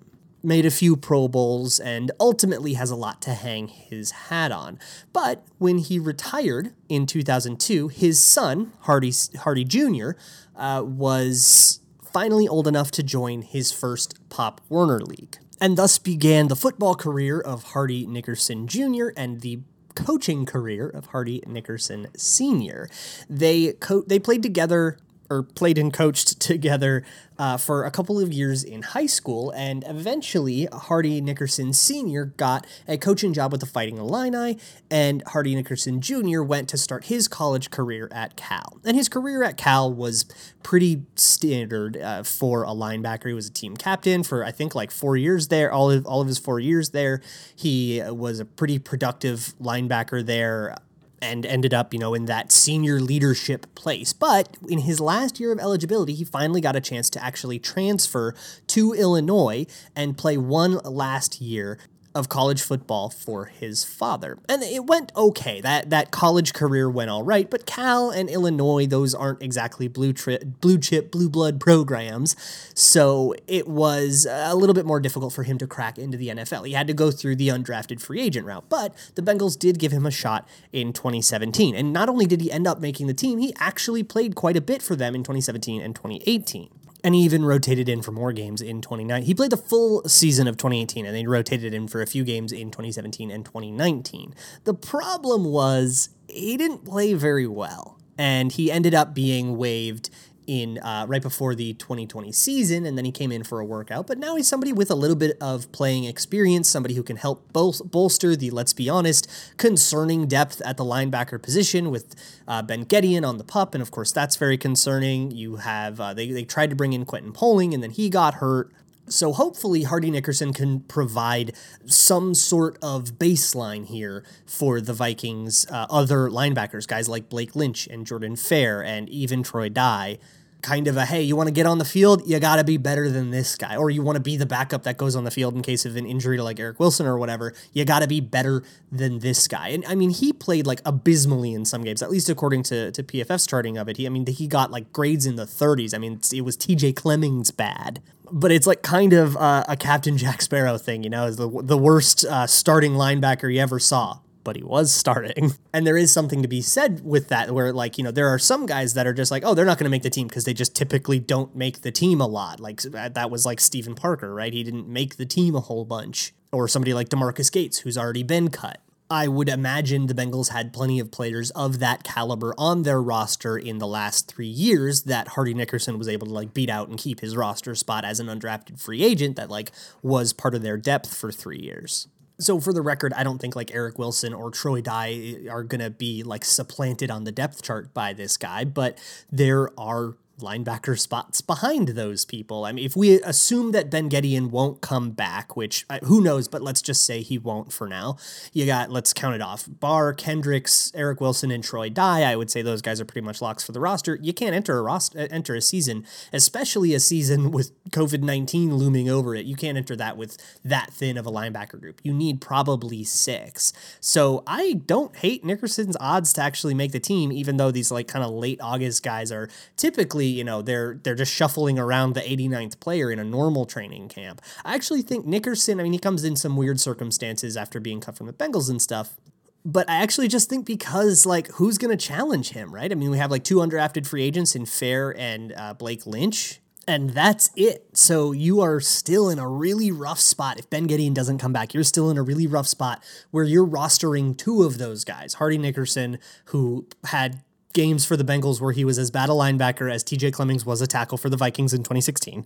made 0.44 0.66
a 0.66 0.72
few 0.72 0.96
Pro 0.98 1.28
Bowls, 1.28 1.80
and 1.80 2.12
ultimately 2.20 2.74
has 2.74 2.92
a 2.92 2.96
lot 2.96 3.22
to 3.24 3.34
hang 3.34 3.70
his 3.70 4.12
hat 4.12 4.52
on. 4.52 4.78
But 5.14 5.46
when 5.58 5.78
he 5.78 5.98
retired 5.98 6.74
in 6.90 7.06
2002, 7.06 7.88
his 7.88 8.20
son, 8.20 8.74
Hardy, 8.82 9.14
Hardy 9.40 9.64
Jr., 9.64 10.12
uh, 10.56 10.84
was 10.86 11.80
finally 12.04 12.48
old 12.48 12.68
enough 12.68 12.92
to 12.92 13.04
join 13.04 13.42
his 13.42 13.72
first 13.72 14.18
Pop 14.30 14.62
Warner 14.70 15.00
League. 15.00 15.38
And 15.60 15.78
thus 15.78 15.98
began 15.98 16.50
the 16.50 16.56
football 16.56 16.94
career 16.94 17.40
of 17.40 17.64
Hardy 17.64 18.06
Nickerson 18.06 18.68
Jr. 18.68 19.10
and 19.16 19.42
the 19.42 19.62
coaching 19.96 20.46
career 20.46 20.90
of 20.90 21.08
Hardy 21.08 21.42
Nickerson 21.48 22.08
Sr. 22.18 22.90
They 23.30 23.74
co- 23.74 24.04
they 24.08 24.20
played 24.20 24.44
together 24.44 24.98
or 25.34 25.44
played 25.44 25.78
and 25.78 25.92
coached 25.92 26.40
together 26.40 27.04
uh, 27.38 27.58
for 27.58 27.84
a 27.84 27.92
couple 27.92 28.20
of 28.20 28.32
years 28.32 28.64
in 28.64 28.84
high 28.84 29.08
school, 29.08 29.50
and 29.52 29.84
eventually 29.88 30.68
Hardy 30.72 31.20
Nickerson 31.20 31.74
Sr. 31.74 32.26
got 32.26 32.68
a 32.88 32.98
coaching 32.98 33.34
job 33.34 33.52
with 33.52 33.62
the 33.62 33.66
Fighting 33.66 33.98
Illini, 33.98 34.58
and 34.92 35.24
Hardy 35.28 35.56
Nickerson 35.56 36.00
Jr. 36.00 36.44
went 36.44 36.70
to 36.70 36.78
start 36.78 37.06
his 37.06 37.28
college 37.28 37.72
career 37.72 38.08
at 38.12 38.36
Cal. 38.36 38.80
And 38.86 38.96
his 38.96 39.10
career 39.10 39.44
at 39.44 39.58
Cal 39.58 39.92
was 39.92 40.26
pretty 40.62 41.04
standard 41.16 41.98
uh, 41.98 42.24
for 42.24 42.64
a 42.64 42.70
linebacker. 42.70 43.28
He 43.28 43.34
was 43.34 43.48
a 43.48 43.54
team 43.54 43.76
captain 43.76 44.24
for 44.24 44.46
I 44.46 44.52
think 44.52 44.76
like 44.76 44.92
four 44.92 45.18
years 45.18 45.48
there. 45.48 45.72
All 45.72 45.90
of 45.90 46.06
all 46.06 46.22
of 46.22 46.28
his 46.28 46.38
four 46.38 46.60
years 46.60 46.92
there, 46.92 47.22
he 47.56 48.02
was 48.06 48.40
a 48.40 48.46
pretty 48.46 48.78
productive 48.80 49.54
linebacker 49.60 50.26
there 50.26 50.76
and 51.24 51.46
ended 51.46 51.74
up, 51.74 51.94
you 51.94 52.00
know, 52.00 52.14
in 52.14 52.26
that 52.26 52.52
senior 52.52 53.00
leadership 53.00 53.74
place. 53.76 54.12
But 54.12 54.58
in 54.68 54.80
his 54.80 55.00
last 55.00 55.40
year 55.40 55.54
of 55.54 55.60
eligibility, 55.60 56.14
he 56.14 56.26
finally 56.26 56.60
got 56.60 56.76
a 56.76 56.82
chance 56.82 57.10
to 57.12 57.24
actually 57.24 57.60
transfer 57.60 58.36
to 58.68 58.94
Illinois 58.94 59.66
and 59.96 60.18
play 60.18 60.38
one 60.38 60.80
last 60.84 61.40
year 61.40 61.80
of 62.16 62.30
college 62.30 62.62
football 62.62 63.10
for 63.10 63.46
his 63.46 63.84
father. 63.84 64.38
And 64.48 64.62
it 64.62 64.86
went 64.86 65.12
okay. 65.16 65.62
That 65.62 65.90
that 65.90 66.12
college 66.12 66.54
career 66.54 66.90
went 66.90 67.10
all 67.10 67.24
right, 67.24 67.50
but 67.50 67.66
Cal 67.66 68.10
and 68.10 68.30
Illinois, 68.30 68.86
those 68.86 69.16
aren't 69.16 69.42
exactly 69.42 69.88
blue 69.88 70.14
tri- 70.14 70.40
blue 70.62 70.78
chip 70.78 71.12
blue 71.12 71.30
blood 71.30 71.60
programs. 71.60 72.36
So 72.76 73.34
it 73.48 73.68
was 73.68 74.28
a 74.30 74.56
little 74.56 74.74
bit 74.74 74.86
more 74.86 75.00
difficult 75.00 75.34
for 75.34 75.44
him 75.44 75.58
to 75.58 75.68
crack 75.68 75.98
into 75.98 76.18
the 76.18 76.30
NFL. 76.30 76.68
He 76.68 76.74
had 76.74 76.88
to 76.88 76.94
go 76.94 77.10
through 77.12 77.38
the 77.38 77.48
undrafted 77.50 78.00
free 78.00 78.22
agent 78.22 78.46
route, 78.46 78.66
but 78.70 78.94
the 79.16 79.22
Bengals 79.22 79.58
did 79.58 79.80
give 79.80 79.92
him 79.92 80.06
a 80.06 80.12
shot 80.12 80.48
in 80.72 80.94
2017. 80.94 81.76
And 81.76 81.92
not 81.92 82.10
only 82.10 82.26
did 82.26 82.42
he 82.42 82.52
end 82.52 82.68
up 82.68 82.80
making 82.80 83.08
the 83.08 83.14
team, 83.14 83.40
he 83.40 83.54
actually 83.60 84.04
played 84.04 84.36
quite 84.36 84.56
a 84.56 84.62
bit 84.62 84.82
for 84.82 84.96
them 84.96 85.16
in 85.16 85.24
2017 85.24 85.82
and 85.82 85.96
2018 85.96 86.70
and 87.04 87.14
he 87.14 87.22
even 87.22 87.44
rotated 87.44 87.90
in 87.90 88.02
for 88.02 88.12
more 88.12 88.32
games 88.32 88.62
in 88.62 88.82
2019. 88.82 89.26
He 89.26 89.34
played 89.34 89.52
the 89.52 89.58
full 89.58 90.08
season 90.08 90.48
of 90.48 90.58
2018 90.58 91.06
and 91.06 91.16
then 91.16 91.28
rotated 91.28 91.74
in 91.74 91.88
for 91.88 92.02
a 92.02 92.08
few 92.08 92.24
games 92.24 92.52
in 92.52 92.72
2017 92.72 93.30
and 93.30 93.44
2019. 93.44 94.34
The 94.64 94.74
problem 94.74 95.46
was 95.46 96.10
he 96.28 96.56
didn't 96.56 96.86
play 96.86 97.14
very 97.14 97.48
well 97.48 98.00
and 98.18 98.52
he 98.52 98.72
ended 98.72 98.94
up 98.94 99.14
being 99.14 99.58
waived 99.58 100.10
in 100.48 100.80
uh, 100.80 101.06
right 101.08 101.22
before 101.22 101.56
the 101.56 101.74
2020 101.74 102.32
season, 102.32 102.86
and 102.86 102.98
then 102.98 103.06
he 103.06 103.12
came 103.12 103.32
in 103.32 103.44
for 103.44 103.60
a 103.60 103.66
workout. 103.66 104.08
But 104.08 104.18
now 104.18 104.36
he's 104.36 104.48
somebody 104.48 104.74
with 104.74 104.90
a 104.92 104.96
little 104.96 105.16
bit 105.16 105.38
of 105.42 105.72
playing 105.72 106.06
experience, 106.06 106.70
somebody 106.70 106.96
who 106.96 107.04
can 107.04 107.18
help 107.18 107.52
bol- 107.54 107.76
bolster 107.86 108.36
the, 108.36 108.52
let's 108.52 108.74
be 108.74 108.90
honest, 108.90 109.30
concerning 109.58 110.28
depth 110.28 110.62
at 110.62 110.78
the 110.78 110.84
linebacker 110.84 111.42
position 111.42 111.92
with 111.92 112.16
uh, 112.48 112.62
Ben 112.62 112.86
Gedeon 112.86 113.28
on 113.28 113.38
the 113.38 113.44
pup, 113.44 113.74
and 113.74 113.82
of 113.82 113.92
course 113.92 114.12
that's 114.12 114.36
very 114.36 114.58
concerning. 114.58 115.32
You 115.32 115.58
have 115.58 116.00
uh, 116.00 116.14
they 116.14 116.32
they 116.32 116.44
tried 116.44 116.70
to 116.70 116.76
bring 116.76 116.94
in 116.94 117.06
Quentin 117.06 117.32
Poling, 117.32 117.74
and 117.74 117.82
then 117.82 117.92
he 117.92 118.10
got 118.10 118.36
hurt. 118.36 118.72
So 119.08 119.34
hopefully 119.34 119.84
Hardy 119.84 120.10
Nickerson 120.10 120.54
can 120.54 120.82
provide 120.82 121.54
some 121.86 122.34
sort 122.34 122.78
of 122.82 123.20
baseline 123.20 123.86
here 123.86 124.24
for 124.46 124.80
the 124.80 124.94
Vikings' 124.94 125.66
uh, 125.70 125.88
other 125.90 126.30
linebackers, 126.30 126.88
guys 126.88 127.10
like 127.10 127.30
Blake 127.30 127.56
Lynch 127.56 127.88
and 127.88 128.08
Jordan 128.08 128.36
Fehr 128.36 128.86
and 128.86 129.10
even 129.10 129.44
Troy 129.44 129.70
Dye. 129.70 130.20
Kind 130.64 130.88
of 130.88 130.98
a 130.98 131.06
hey, 131.06 131.22
you 131.22 131.36
want 131.36 131.48
to 131.48 131.54
get 131.54 131.66
on 131.66 131.78
the 131.78 131.86
field, 131.86 132.28
you 132.28 132.40
got 132.40 132.56
to 132.56 132.64
be 132.64 132.78
better 132.78 133.10
than 133.10 133.32
this 133.32 133.56
guy, 133.56 133.76
or 133.76 133.90
you 133.90 134.02
want 134.02 134.16
to 134.16 134.22
be 134.22 134.38
the 134.38 134.46
backup 134.46 134.84
that 134.84 134.98
goes 134.98 135.16
on 135.16 135.24
the 135.24 135.32
field 135.32 135.56
in 135.56 135.62
case 135.62 135.86
of 135.86 135.96
an 135.96 136.06
injury 136.06 136.38
to 136.38 136.44
like 136.44 136.60
Eric 136.60 136.80
Wilson 136.80 137.06
or 137.06 137.18
whatever, 137.18 137.54
you 137.74 137.86
got 137.86 138.00
to 138.00 138.08
be 138.08 138.20
better 138.20 138.64
than 138.92 139.20
this 139.20 139.48
guy. 139.48 139.70
And 139.70 139.86
I 139.86 139.96
mean, 139.96 140.10
he 140.10 140.34
played 140.34 140.66
like 140.66 140.82
abysmally 140.86 141.54
in 141.54 141.66
some 141.66 141.84
games, 141.84 142.02
at 142.02 142.10
least 142.10 142.30
according 142.30 142.64
to, 142.64 142.92
to 142.92 143.04
PFF's 143.04 143.46
charting 143.46 143.78
of 143.78 143.88
it. 143.88 143.98
He, 143.98 144.06
I 144.06 144.10
mean, 144.10 144.26
he 144.26 144.48
got 144.48 144.72
like 144.72 144.92
grades 144.92 145.26
in 145.26 145.36
the 145.36 145.46
30s. 145.46 145.94
I 145.94 145.98
mean, 145.98 146.20
it 146.34 146.42
was 146.42 146.58
TJ 146.58 146.96
Clemmings 146.96 147.52
bad 147.52 148.02
but 148.32 148.52
it's 148.52 148.66
like 148.66 148.82
kind 148.82 149.14
of 149.14 149.38
uh, 149.38 149.64
a 149.68 149.78
Captain 149.78 150.18
Jack 150.18 150.42
Sparrow 150.42 150.80
thing, 150.80 151.04
you 151.04 151.10
know, 151.10 151.28
is 151.28 151.36
the 151.36 151.48
the 151.62 151.78
worst 151.78 152.26
uh, 152.26 152.48
starting 152.48 152.94
linebacker 152.94 153.54
you 153.54 153.62
ever 153.62 153.78
saw 153.78 154.18
but 154.44 154.56
he 154.56 154.64
was 154.64 154.92
starting. 154.92 155.54
And 155.76 155.88
there 155.88 155.98
is 155.98 156.12
something 156.12 156.44
to 156.44 156.48
be 156.48 156.62
said 156.62 157.04
with 157.04 157.30
that, 157.30 157.52
where, 157.52 157.74
like, 157.74 157.98
you 157.98 158.04
know, 158.04 158.12
there 158.12 158.28
are 158.28 158.38
some 158.38 158.68
guys 158.68 158.94
that 158.94 159.08
are 159.08 159.14
just 159.14 159.32
like, 159.32 159.44
oh, 159.44 159.56
they're 159.56 159.66
not 159.66 159.80
going 159.80 159.86
to 159.86 159.90
make 159.90 160.04
the 160.04 160.10
team 160.10 160.28
because 160.28 160.46
they 160.46 160.54
just 160.54 160.76
typically 160.76 161.20
don't 161.20 161.56
make 161.56 161.82
the 161.82 161.92
team 161.92 162.22
a 162.22 162.28
lot. 162.28 162.60
Like, 162.60 162.82
that 162.82 163.32
was 163.32 163.44
like 163.44 163.60
Stephen 163.60 163.96
Parker, 163.96 164.34
right? 164.34 164.54
He 164.54 164.64
didn't 164.64 164.88
make 164.88 165.18
the 165.18 165.26
team 165.26 165.56
a 165.56 165.62
whole 165.62 165.84
bunch. 165.84 166.34
Or 166.52 166.68
somebody 166.68 166.94
like 166.94 167.10
Demarcus 167.10 167.52
Gates, 167.52 167.80
who's 167.80 167.98
already 167.98 168.22
been 168.22 168.50
cut. 168.50 168.80
I 169.10 169.28
would 169.28 169.50
imagine 169.50 170.08
the 170.08 170.14
Bengals 170.14 170.50
had 170.50 170.74
plenty 170.74 171.00
of 171.00 171.12
players 171.12 171.52
of 171.52 171.80
that 171.80 172.04
caliber 172.04 172.56
on 172.58 172.84
their 172.84 173.02
roster 173.02 173.58
in 173.58 173.78
the 173.78 173.88
last 173.88 174.28
three 174.28 174.48
years 174.48 175.04
that 175.04 175.30
Hardy 175.30 175.54
Nickerson 175.54 176.00
was 176.00 176.08
able 176.08 176.26
to 176.28 176.34
like 176.34 176.54
beat 176.54 176.70
out 176.70 176.90
and 176.90 176.98
keep 176.98 177.20
his 177.20 177.36
roster 177.36 177.76
spot 177.76 178.06
as 178.06 178.20
an 178.20 178.28
undrafted 178.28 178.80
free 178.80 179.04
agent 179.04 179.36
that 179.36 179.50
like 179.50 179.72
was 180.02 180.34
part 180.34 180.56
of 180.56 180.64
their 180.64 180.78
depth 180.78 181.16
for 181.16 181.32
three 181.32 181.60
years 181.60 182.08
so 182.44 182.60
for 182.60 182.74
the 182.74 182.82
record, 182.82 183.14
I 183.14 183.24
don't 183.24 183.40
think 183.40 183.56
like 183.56 183.74
Eric 183.74 183.98
Wilson 183.98 184.34
or 184.34 184.52
Troy 184.52 184.82
Dye 184.82 185.12
eh, 185.46 185.50
are 185.50 185.64
going 185.64 185.82
to 185.82 185.90
be 185.90 186.24
like 186.24 186.46
supplanted 186.46 187.10
on 187.10 187.24
the 187.24 187.32
depth 187.32 187.62
chart 187.62 187.94
by 187.94 188.14
this 188.14 188.38
guy, 188.38 188.66
but 188.66 188.98
there 189.32 189.70
are 189.80 190.16
linebacker 190.44 191.00
spots 191.00 191.42
behind 191.42 191.90
those 191.90 192.26
people. 192.26 192.66
I 192.66 192.72
mean, 192.72 192.86
if 192.86 192.96
we 192.96 193.22
assume 193.22 193.72
that 193.72 193.90
Ben 193.90 194.10
Gedeon 194.10 194.50
won't 194.50 194.82
come 194.82 195.12
back, 195.12 195.56
which 195.56 195.86
uh, 195.90 196.00
who 196.04 196.22
knows, 196.22 196.48
but 196.48 196.62
let's 196.62 196.82
just 196.82 197.06
say 197.06 197.22
he 197.22 197.38
won't 197.38 197.72
for 197.72 197.88
now. 197.88 198.18
You 198.52 198.66
got, 198.66 198.92
let's 198.92 199.14
count 199.14 199.36
it 199.36 199.42
off. 199.42 199.68
Barr, 199.68 200.14
Kendricks, 200.14 200.92
Eric 200.94 201.22
Wilson, 201.22 201.52
and 201.52 201.64
Troy 201.64 201.90
Dye. 201.90 202.24
I 202.24 202.36
would 202.36 202.52
say 202.52 202.62
those 202.62 202.82
guys 202.82 203.00
are 203.00 203.06
pretty 203.06 203.26
much 203.26 203.42
locks 203.42 203.64
for 203.64 203.72
the 203.72 203.80
roster. 203.80 204.20
You 204.22 204.34
can't 204.34 204.56
enter 204.56 204.78
a 204.78 204.82
roster, 204.82 205.20
uh, 205.20 205.28
enter 205.32 205.56
a 205.56 205.62
season, 205.62 206.06
especially 206.32 206.94
a 206.94 207.00
season 207.00 207.52
with 207.58 207.72
COVID 207.90 208.22
nineteen 208.22 208.76
looming 208.76 209.10
over 209.10 209.36
it. 209.36 209.46
You 209.46 209.56
can't 209.56 209.78
enter 209.78 209.96
that 209.96 210.18
with 210.18 210.38
that 210.64 210.92
thin 210.92 211.18
of 211.18 211.26
a 211.26 211.32
linebacker 211.32 211.80
group. 211.80 212.02
You 212.04 212.14
need 212.14 212.42
probably 212.42 213.04
six. 213.04 213.74
So 214.00 214.44
I 214.46 214.74
don't 214.74 215.16
hate 215.16 215.44
Nickerson's 215.44 215.98
odds 216.00 216.34
to 216.34 216.42
actually 216.42 216.74
make 216.74 216.92
the 216.92 217.00
team, 217.00 217.32
even 217.32 217.58
though 217.58 217.72
these 217.72 217.92
like 217.92 218.08
kind 218.08 218.26
of 218.26 218.32
late 218.32 218.60
August 218.62 219.04
guys 219.04 219.32
are 219.32 219.50
typically 219.78 220.33
you 220.34 220.44
know 220.44 220.62
they're 220.62 221.00
they're 221.04 221.16
just 221.16 221.34
shuffling 221.34 221.80
around 221.80 222.14
the 222.14 222.22
89th 222.22 222.80
player 222.80 223.12
in 223.12 223.20
a 223.20 223.24
normal 223.24 223.66
training 223.66 224.10
camp. 224.10 224.42
I 224.66 224.76
actually 224.76 225.02
think 225.02 225.26
Nickerson, 225.26 225.80
I 225.80 225.84
mean 225.84 225.94
he 225.94 226.00
comes 226.00 226.24
in 226.24 226.36
some 226.36 226.58
weird 226.58 226.80
circumstances 226.80 227.56
after 227.56 227.80
being 227.80 228.02
cut 228.02 228.18
from 228.18 228.28
the 228.28 228.34
Bengals 228.34 228.70
and 228.70 228.82
stuff. 228.82 229.18
But 229.66 229.90
I 229.90 229.96
actually 229.96 230.28
just 230.28 230.50
think 230.50 230.66
because 230.66 231.26
like 231.26 231.48
who's 231.54 231.78
going 231.78 231.98
to 231.98 232.06
challenge 232.06 232.50
him, 232.50 232.74
right? 232.74 232.92
I 232.92 232.96
mean, 232.96 233.12
we 233.12 233.18
have 233.18 233.32
like 233.32 233.46
two 233.46 233.58
undrafted 233.58 234.06
free 234.06 234.24
agents 234.24 234.56
in 234.56 234.64
Fehr 234.64 235.14
and 235.18 235.54
uh, 235.56 235.74
Blake 235.74 236.06
Lynch, 236.06 236.60
and 236.86 237.12
that's 237.12 237.50
it. 237.56 237.86
So 237.94 238.34
you 238.34 238.60
are 238.62 238.82
still 238.82 239.30
in 239.30 239.40
a 239.40 239.48
really 239.48 239.92
rough 239.92 240.20
spot. 240.20 240.60
If 240.60 240.70
Ben 240.70 240.88
Gedeon 240.88 241.14
doesn't 241.14 241.38
come 241.38 241.54
back, 241.54 241.74
you're 241.74 241.84
still 241.84 242.10
in 242.10 242.18
a 242.18 242.24
really 242.24 242.48
rough 242.48 242.68
spot 242.68 243.02
where 243.32 243.46
you're 243.46 243.66
rostering 243.66 244.38
two 244.38 244.64
of 244.64 244.80
those 244.80 245.06
guys. 245.06 245.36
Hardy 245.36 245.58
Nickerson, 245.58 246.20
who 246.46 246.88
had 247.06 247.42
games 247.74 248.06
for 248.06 248.16
the 248.16 248.24
Bengals 248.24 248.62
where 248.62 248.72
he 248.72 248.86
was 248.86 248.98
as 248.98 249.12
bad 249.12 249.30
a 249.30 249.34
linebacker 249.34 249.92
as 249.92 250.04
TJ 250.04 250.34
Clemmings 250.34 250.66
was 250.66 250.82
a 250.82 250.88
tackle 250.88 251.18
for 251.18 251.30
the 251.30 251.38
Vikings 251.38 251.74
in 251.74 251.80
2016, 251.80 252.46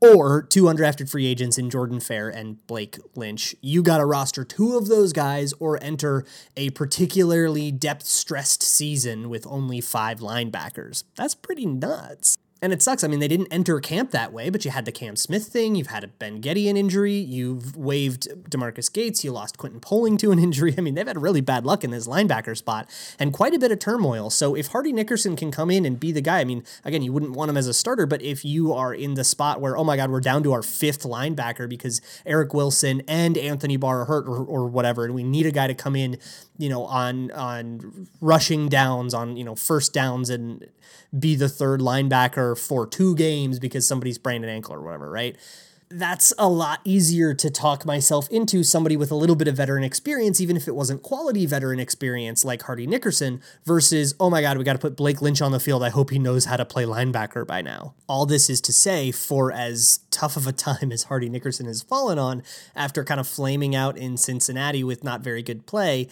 or 0.00 0.42
two 0.42 0.64
undrafted 0.64 1.10
free 1.10 1.26
agents 1.26 1.58
in 1.58 1.68
Jordan 1.68 1.98
Fehr 1.98 2.34
and 2.34 2.64
Blake 2.66 2.98
Lynch. 3.14 3.54
You 3.60 3.82
got 3.82 3.98
to 3.98 4.04
roster 4.04 4.44
two 4.44 4.76
of 4.76 4.88
those 4.88 5.12
guys 5.12 5.52
or 5.54 5.82
enter 5.82 6.24
a 6.56 6.70
particularly 6.70 7.70
depth 7.70 8.06
stressed 8.06 8.62
season 8.62 9.28
with 9.28 9.46
only 9.46 9.80
five 9.80 10.20
linebackers. 10.20 11.04
That's 11.16 11.34
pretty 11.34 11.66
nuts. 11.66 12.36
And 12.62 12.72
it 12.74 12.82
sucks. 12.82 13.02
I 13.02 13.08
mean, 13.08 13.20
they 13.20 13.28
didn't 13.28 13.48
enter 13.50 13.80
camp 13.80 14.10
that 14.10 14.32
way, 14.32 14.50
but 14.50 14.64
you 14.64 14.70
had 14.70 14.84
the 14.84 14.92
Cam 14.92 15.16
Smith 15.16 15.46
thing. 15.46 15.74
You've 15.74 15.86
had 15.86 16.04
a 16.04 16.08
Ben 16.08 16.42
Gedeon 16.42 16.76
injury. 16.76 17.14
You've 17.14 17.74
waived 17.74 18.28
Demarcus 18.50 18.92
Gates. 18.92 19.24
You 19.24 19.32
lost 19.32 19.56
Quentin 19.56 19.80
Poling 19.80 20.18
to 20.18 20.30
an 20.30 20.38
injury. 20.50 20.74
I 20.76 20.82
mean, 20.82 20.94
they've 20.94 21.06
had 21.06 21.20
really 21.20 21.40
bad 21.40 21.64
luck 21.64 21.84
in 21.84 21.90
this 21.90 22.06
linebacker 22.06 22.56
spot 22.56 22.88
and 23.18 23.32
quite 23.32 23.54
a 23.54 23.58
bit 23.58 23.72
of 23.72 23.78
turmoil. 23.78 24.28
So 24.28 24.54
if 24.54 24.68
Hardy 24.68 24.92
Nickerson 24.92 25.36
can 25.36 25.50
come 25.50 25.70
in 25.70 25.86
and 25.86 25.98
be 25.98 26.12
the 26.12 26.20
guy, 26.20 26.40
I 26.40 26.44
mean, 26.44 26.62
again, 26.84 27.02
you 27.02 27.12
wouldn't 27.12 27.32
want 27.32 27.48
him 27.48 27.56
as 27.56 27.66
a 27.66 27.74
starter, 27.74 28.04
but 28.04 28.20
if 28.20 28.44
you 28.44 28.74
are 28.74 28.92
in 28.92 29.14
the 29.14 29.24
spot 29.24 29.60
where, 29.60 29.76
oh 29.76 29.84
my 29.84 29.96
God, 29.96 30.10
we're 30.10 30.20
down 30.20 30.42
to 30.42 30.52
our 30.52 30.62
fifth 30.62 31.04
linebacker 31.04 31.68
because 31.68 32.02
Eric 32.26 32.52
Wilson 32.52 33.02
and 33.08 33.38
Anthony 33.38 33.78
Barr 33.78 34.02
are 34.02 34.04
hurt 34.04 34.28
or, 34.28 34.44
or 34.44 34.66
whatever, 34.66 35.04
and 35.04 35.14
we 35.14 35.24
need 35.24 35.46
a 35.46 35.52
guy 35.52 35.66
to 35.66 35.74
come 35.74 35.96
in, 35.96 36.18
you 36.58 36.68
know, 36.68 36.84
on 36.84 37.30
on 37.30 38.08
rushing 38.20 38.68
downs, 38.68 39.14
on, 39.14 39.36
you 39.36 39.44
know, 39.44 39.54
first 39.54 39.92
downs 39.94 40.28
and 40.28 40.66
be 41.18 41.34
the 41.34 41.48
third 41.48 41.80
linebacker 41.80 42.49
for 42.54 42.86
two 42.86 43.14
games 43.14 43.58
because 43.58 43.86
somebody's 43.86 44.16
sprained 44.16 44.44
an 44.44 44.50
ankle 44.50 44.74
or 44.74 44.80
whatever, 44.80 45.10
right? 45.10 45.36
That's 45.92 46.32
a 46.38 46.48
lot 46.48 46.78
easier 46.84 47.34
to 47.34 47.50
talk 47.50 47.84
myself 47.84 48.28
into 48.30 48.62
somebody 48.62 48.96
with 48.96 49.10
a 49.10 49.16
little 49.16 49.34
bit 49.34 49.48
of 49.48 49.56
veteran 49.56 49.82
experience, 49.82 50.40
even 50.40 50.56
if 50.56 50.68
it 50.68 50.76
wasn't 50.76 51.02
quality 51.02 51.46
veteran 51.46 51.80
experience 51.80 52.44
like 52.44 52.62
Hardy 52.62 52.86
Nickerson, 52.86 53.42
versus, 53.64 54.14
oh 54.20 54.30
my 54.30 54.40
God, 54.40 54.56
we 54.56 54.62
got 54.62 54.74
to 54.74 54.78
put 54.78 54.94
Blake 54.94 55.20
Lynch 55.20 55.42
on 55.42 55.50
the 55.50 55.58
field. 55.58 55.82
I 55.82 55.88
hope 55.88 56.10
he 56.10 56.20
knows 56.20 56.44
how 56.44 56.56
to 56.56 56.64
play 56.64 56.84
linebacker 56.84 57.44
by 57.44 57.60
now. 57.60 57.94
All 58.08 58.24
this 58.24 58.48
is 58.48 58.60
to 58.60 58.72
say, 58.72 59.10
for 59.10 59.50
as 59.50 59.98
tough 60.12 60.36
of 60.36 60.46
a 60.46 60.52
time 60.52 60.92
as 60.92 61.04
Hardy 61.04 61.28
Nickerson 61.28 61.66
has 61.66 61.82
fallen 61.82 62.20
on 62.20 62.44
after 62.76 63.02
kind 63.02 63.18
of 63.18 63.26
flaming 63.26 63.74
out 63.74 63.98
in 63.98 64.16
Cincinnati 64.16 64.84
with 64.84 65.02
not 65.02 65.22
very 65.22 65.42
good 65.42 65.66
play, 65.66 66.06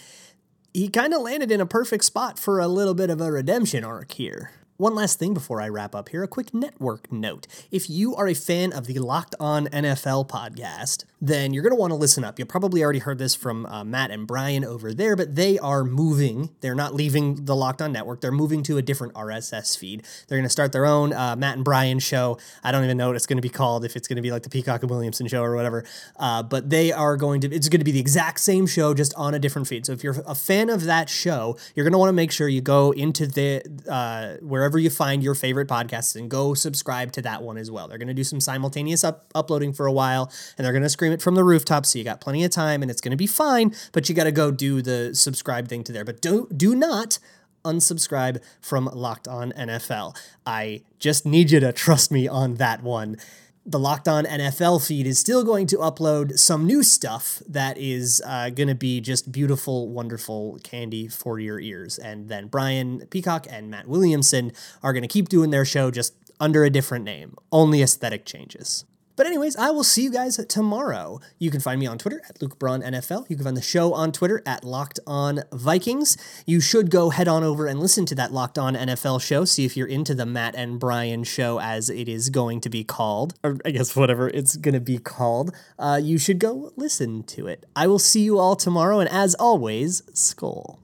he 0.74 0.88
kind 0.88 1.14
of 1.14 1.22
landed 1.22 1.52
in 1.52 1.60
a 1.60 1.66
perfect 1.66 2.04
spot 2.04 2.36
for 2.36 2.58
a 2.58 2.66
little 2.66 2.94
bit 2.94 3.10
of 3.10 3.20
a 3.20 3.30
redemption 3.30 3.84
arc 3.84 4.10
here. 4.12 4.50
One 4.78 4.94
last 4.94 5.18
thing 5.18 5.34
before 5.34 5.60
I 5.60 5.68
wrap 5.68 5.92
up 5.96 6.10
here 6.10 6.22
a 6.22 6.28
quick 6.28 6.54
network 6.54 7.10
note. 7.10 7.48
If 7.72 7.90
you 7.90 8.14
are 8.14 8.28
a 8.28 8.34
fan 8.34 8.72
of 8.72 8.86
the 8.86 9.00
Locked 9.00 9.34
On 9.40 9.66
NFL 9.66 10.28
podcast, 10.28 11.04
then 11.20 11.52
you're 11.52 11.64
going 11.64 11.74
to 11.74 11.80
want 11.80 11.90
to 11.90 11.96
listen 11.96 12.22
up. 12.22 12.38
You 12.38 12.44
probably 12.44 12.84
already 12.84 13.00
heard 13.00 13.18
this 13.18 13.34
from 13.34 13.66
uh, 13.66 13.82
Matt 13.82 14.12
and 14.12 14.24
Brian 14.24 14.64
over 14.64 14.94
there, 14.94 15.16
but 15.16 15.34
they 15.34 15.58
are 15.58 15.82
moving. 15.82 16.50
They're 16.60 16.76
not 16.76 16.94
leaving 16.94 17.44
the 17.46 17.56
Locked 17.56 17.82
On 17.82 17.90
network. 17.90 18.20
They're 18.20 18.30
moving 18.30 18.62
to 18.62 18.78
a 18.78 18.82
different 18.82 19.14
RSS 19.14 19.76
feed. 19.76 20.04
They're 20.28 20.38
going 20.38 20.46
to 20.46 20.48
start 20.48 20.70
their 20.70 20.86
own 20.86 21.12
uh, 21.12 21.34
Matt 21.34 21.56
and 21.56 21.64
Brian 21.64 21.98
show. 21.98 22.38
I 22.62 22.70
don't 22.70 22.84
even 22.84 22.96
know 22.96 23.08
what 23.08 23.16
it's 23.16 23.26
going 23.26 23.38
to 23.38 23.42
be 23.42 23.48
called, 23.48 23.84
if 23.84 23.96
it's 23.96 24.06
going 24.06 24.14
to 24.14 24.22
be 24.22 24.30
like 24.30 24.44
the 24.44 24.48
Peacock 24.48 24.82
and 24.82 24.90
Williamson 24.90 25.26
show 25.26 25.42
or 25.42 25.56
whatever. 25.56 25.84
Uh, 26.14 26.44
but 26.44 26.70
they 26.70 26.92
are 26.92 27.16
going 27.16 27.40
to, 27.40 27.52
it's 27.52 27.68
going 27.68 27.80
to 27.80 27.84
be 27.84 27.90
the 27.90 27.98
exact 27.98 28.38
same 28.38 28.64
show, 28.68 28.94
just 28.94 29.12
on 29.16 29.34
a 29.34 29.40
different 29.40 29.66
feed. 29.66 29.86
So 29.86 29.92
if 29.92 30.04
you're 30.04 30.22
a 30.24 30.36
fan 30.36 30.70
of 30.70 30.84
that 30.84 31.08
show, 31.08 31.58
you're 31.74 31.82
going 31.82 31.94
to 31.94 31.98
want 31.98 32.10
to 32.10 32.14
make 32.14 32.30
sure 32.30 32.46
you 32.46 32.60
go 32.60 32.92
into 32.92 33.26
the, 33.26 33.64
uh, 33.90 34.36
wherever 34.68 34.78
you 34.78 34.90
find 34.90 35.22
your 35.22 35.34
favorite 35.34 35.66
podcasts 35.66 36.14
and 36.14 36.30
go 36.30 36.52
subscribe 36.52 37.10
to 37.10 37.22
that 37.22 37.42
one 37.42 37.56
as 37.56 37.70
well. 37.70 37.88
They're 37.88 37.96
going 37.96 38.08
to 38.08 38.12
do 38.12 38.22
some 38.22 38.38
simultaneous 38.38 39.02
up- 39.02 39.24
uploading 39.34 39.72
for 39.72 39.86
a 39.86 39.92
while 39.92 40.30
and 40.58 40.64
they're 40.64 40.74
going 40.74 40.82
to 40.82 40.90
scream 40.90 41.10
it 41.10 41.22
from 41.22 41.36
the 41.36 41.42
rooftop. 41.42 41.86
So 41.86 41.98
you 41.98 42.04
got 42.04 42.20
plenty 42.20 42.44
of 42.44 42.50
time 42.50 42.82
and 42.82 42.90
it's 42.90 43.00
going 43.00 43.12
to 43.12 43.16
be 43.16 43.26
fine, 43.26 43.74
but 43.92 44.10
you 44.10 44.14
got 44.14 44.24
to 44.24 44.32
go 44.32 44.50
do 44.50 44.82
the 44.82 45.14
subscribe 45.14 45.68
thing 45.68 45.84
to 45.84 45.92
there. 45.92 46.04
But 46.04 46.20
do, 46.20 46.48
do 46.54 46.74
not 46.74 47.18
unsubscribe 47.64 48.42
from 48.60 48.90
Locked 48.92 49.26
On 49.26 49.52
NFL. 49.52 50.14
I 50.44 50.82
just 50.98 51.24
need 51.24 51.50
you 51.50 51.60
to 51.60 51.72
trust 51.72 52.12
me 52.12 52.28
on 52.28 52.56
that 52.56 52.82
one. 52.82 53.16
The 53.68 53.78
Locked 53.78 54.08
On 54.08 54.24
NFL 54.24 54.86
feed 54.86 55.06
is 55.06 55.18
still 55.18 55.44
going 55.44 55.66
to 55.66 55.76
upload 55.76 56.38
some 56.38 56.64
new 56.66 56.82
stuff 56.82 57.42
that 57.46 57.76
is 57.76 58.22
uh, 58.24 58.48
going 58.48 58.68
to 58.68 58.74
be 58.74 59.02
just 59.02 59.30
beautiful, 59.30 59.90
wonderful 59.90 60.58
candy 60.62 61.06
for 61.06 61.38
your 61.38 61.60
ears. 61.60 61.98
And 61.98 62.30
then 62.30 62.46
Brian 62.46 63.00
Peacock 63.10 63.46
and 63.50 63.70
Matt 63.70 63.86
Williamson 63.86 64.52
are 64.82 64.94
going 64.94 65.02
to 65.02 65.08
keep 65.08 65.28
doing 65.28 65.50
their 65.50 65.66
show 65.66 65.90
just 65.90 66.14
under 66.40 66.64
a 66.64 66.70
different 66.70 67.04
name, 67.04 67.36
only 67.52 67.82
aesthetic 67.82 68.24
changes. 68.24 68.86
But 69.18 69.26
anyways, 69.26 69.56
I 69.56 69.72
will 69.72 69.82
see 69.82 70.04
you 70.04 70.12
guys 70.12 70.36
tomorrow. 70.48 71.20
You 71.40 71.50
can 71.50 71.58
find 71.58 71.80
me 71.80 71.88
on 71.88 71.98
Twitter 71.98 72.22
at 72.28 72.40
Luke 72.40 72.56
Braun 72.56 72.82
NFL. 72.82 73.28
You 73.28 73.34
can 73.34 73.44
find 73.44 73.56
the 73.56 73.60
show 73.60 73.92
on 73.92 74.12
Twitter 74.12 74.44
at 74.46 74.62
Locked 74.62 75.00
On 75.08 75.42
Vikings. 75.52 76.16
You 76.46 76.60
should 76.60 76.88
go 76.88 77.10
head 77.10 77.26
on 77.26 77.42
over 77.42 77.66
and 77.66 77.80
listen 77.80 78.06
to 78.06 78.14
that 78.14 78.32
Locked 78.32 78.58
On 78.58 78.76
NFL 78.76 79.20
show. 79.20 79.44
See 79.44 79.64
if 79.64 79.76
you're 79.76 79.88
into 79.88 80.14
the 80.14 80.24
Matt 80.24 80.54
and 80.54 80.78
Brian 80.78 81.24
show 81.24 81.58
as 81.58 81.90
it 81.90 82.08
is 82.08 82.30
going 82.30 82.60
to 82.60 82.70
be 82.70 82.84
called, 82.84 83.34
or 83.42 83.58
I 83.64 83.72
guess 83.72 83.96
whatever 83.96 84.28
it's 84.28 84.54
going 84.54 84.74
to 84.74 84.80
be 84.80 84.98
called. 84.98 85.52
Uh, 85.80 85.98
you 86.00 86.16
should 86.16 86.38
go 86.38 86.72
listen 86.76 87.24
to 87.24 87.48
it. 87.48 87.66
I 87.74 87.88
will 87.88 87.98
see 87.98 88.20
you 88.20 88.38
all 88.38 88.54
tomorrow, 88.54 89.00
and 89.00 89.10
as 89.10 89.34
always, 89.34 90.02
Skol. 90.12 90.78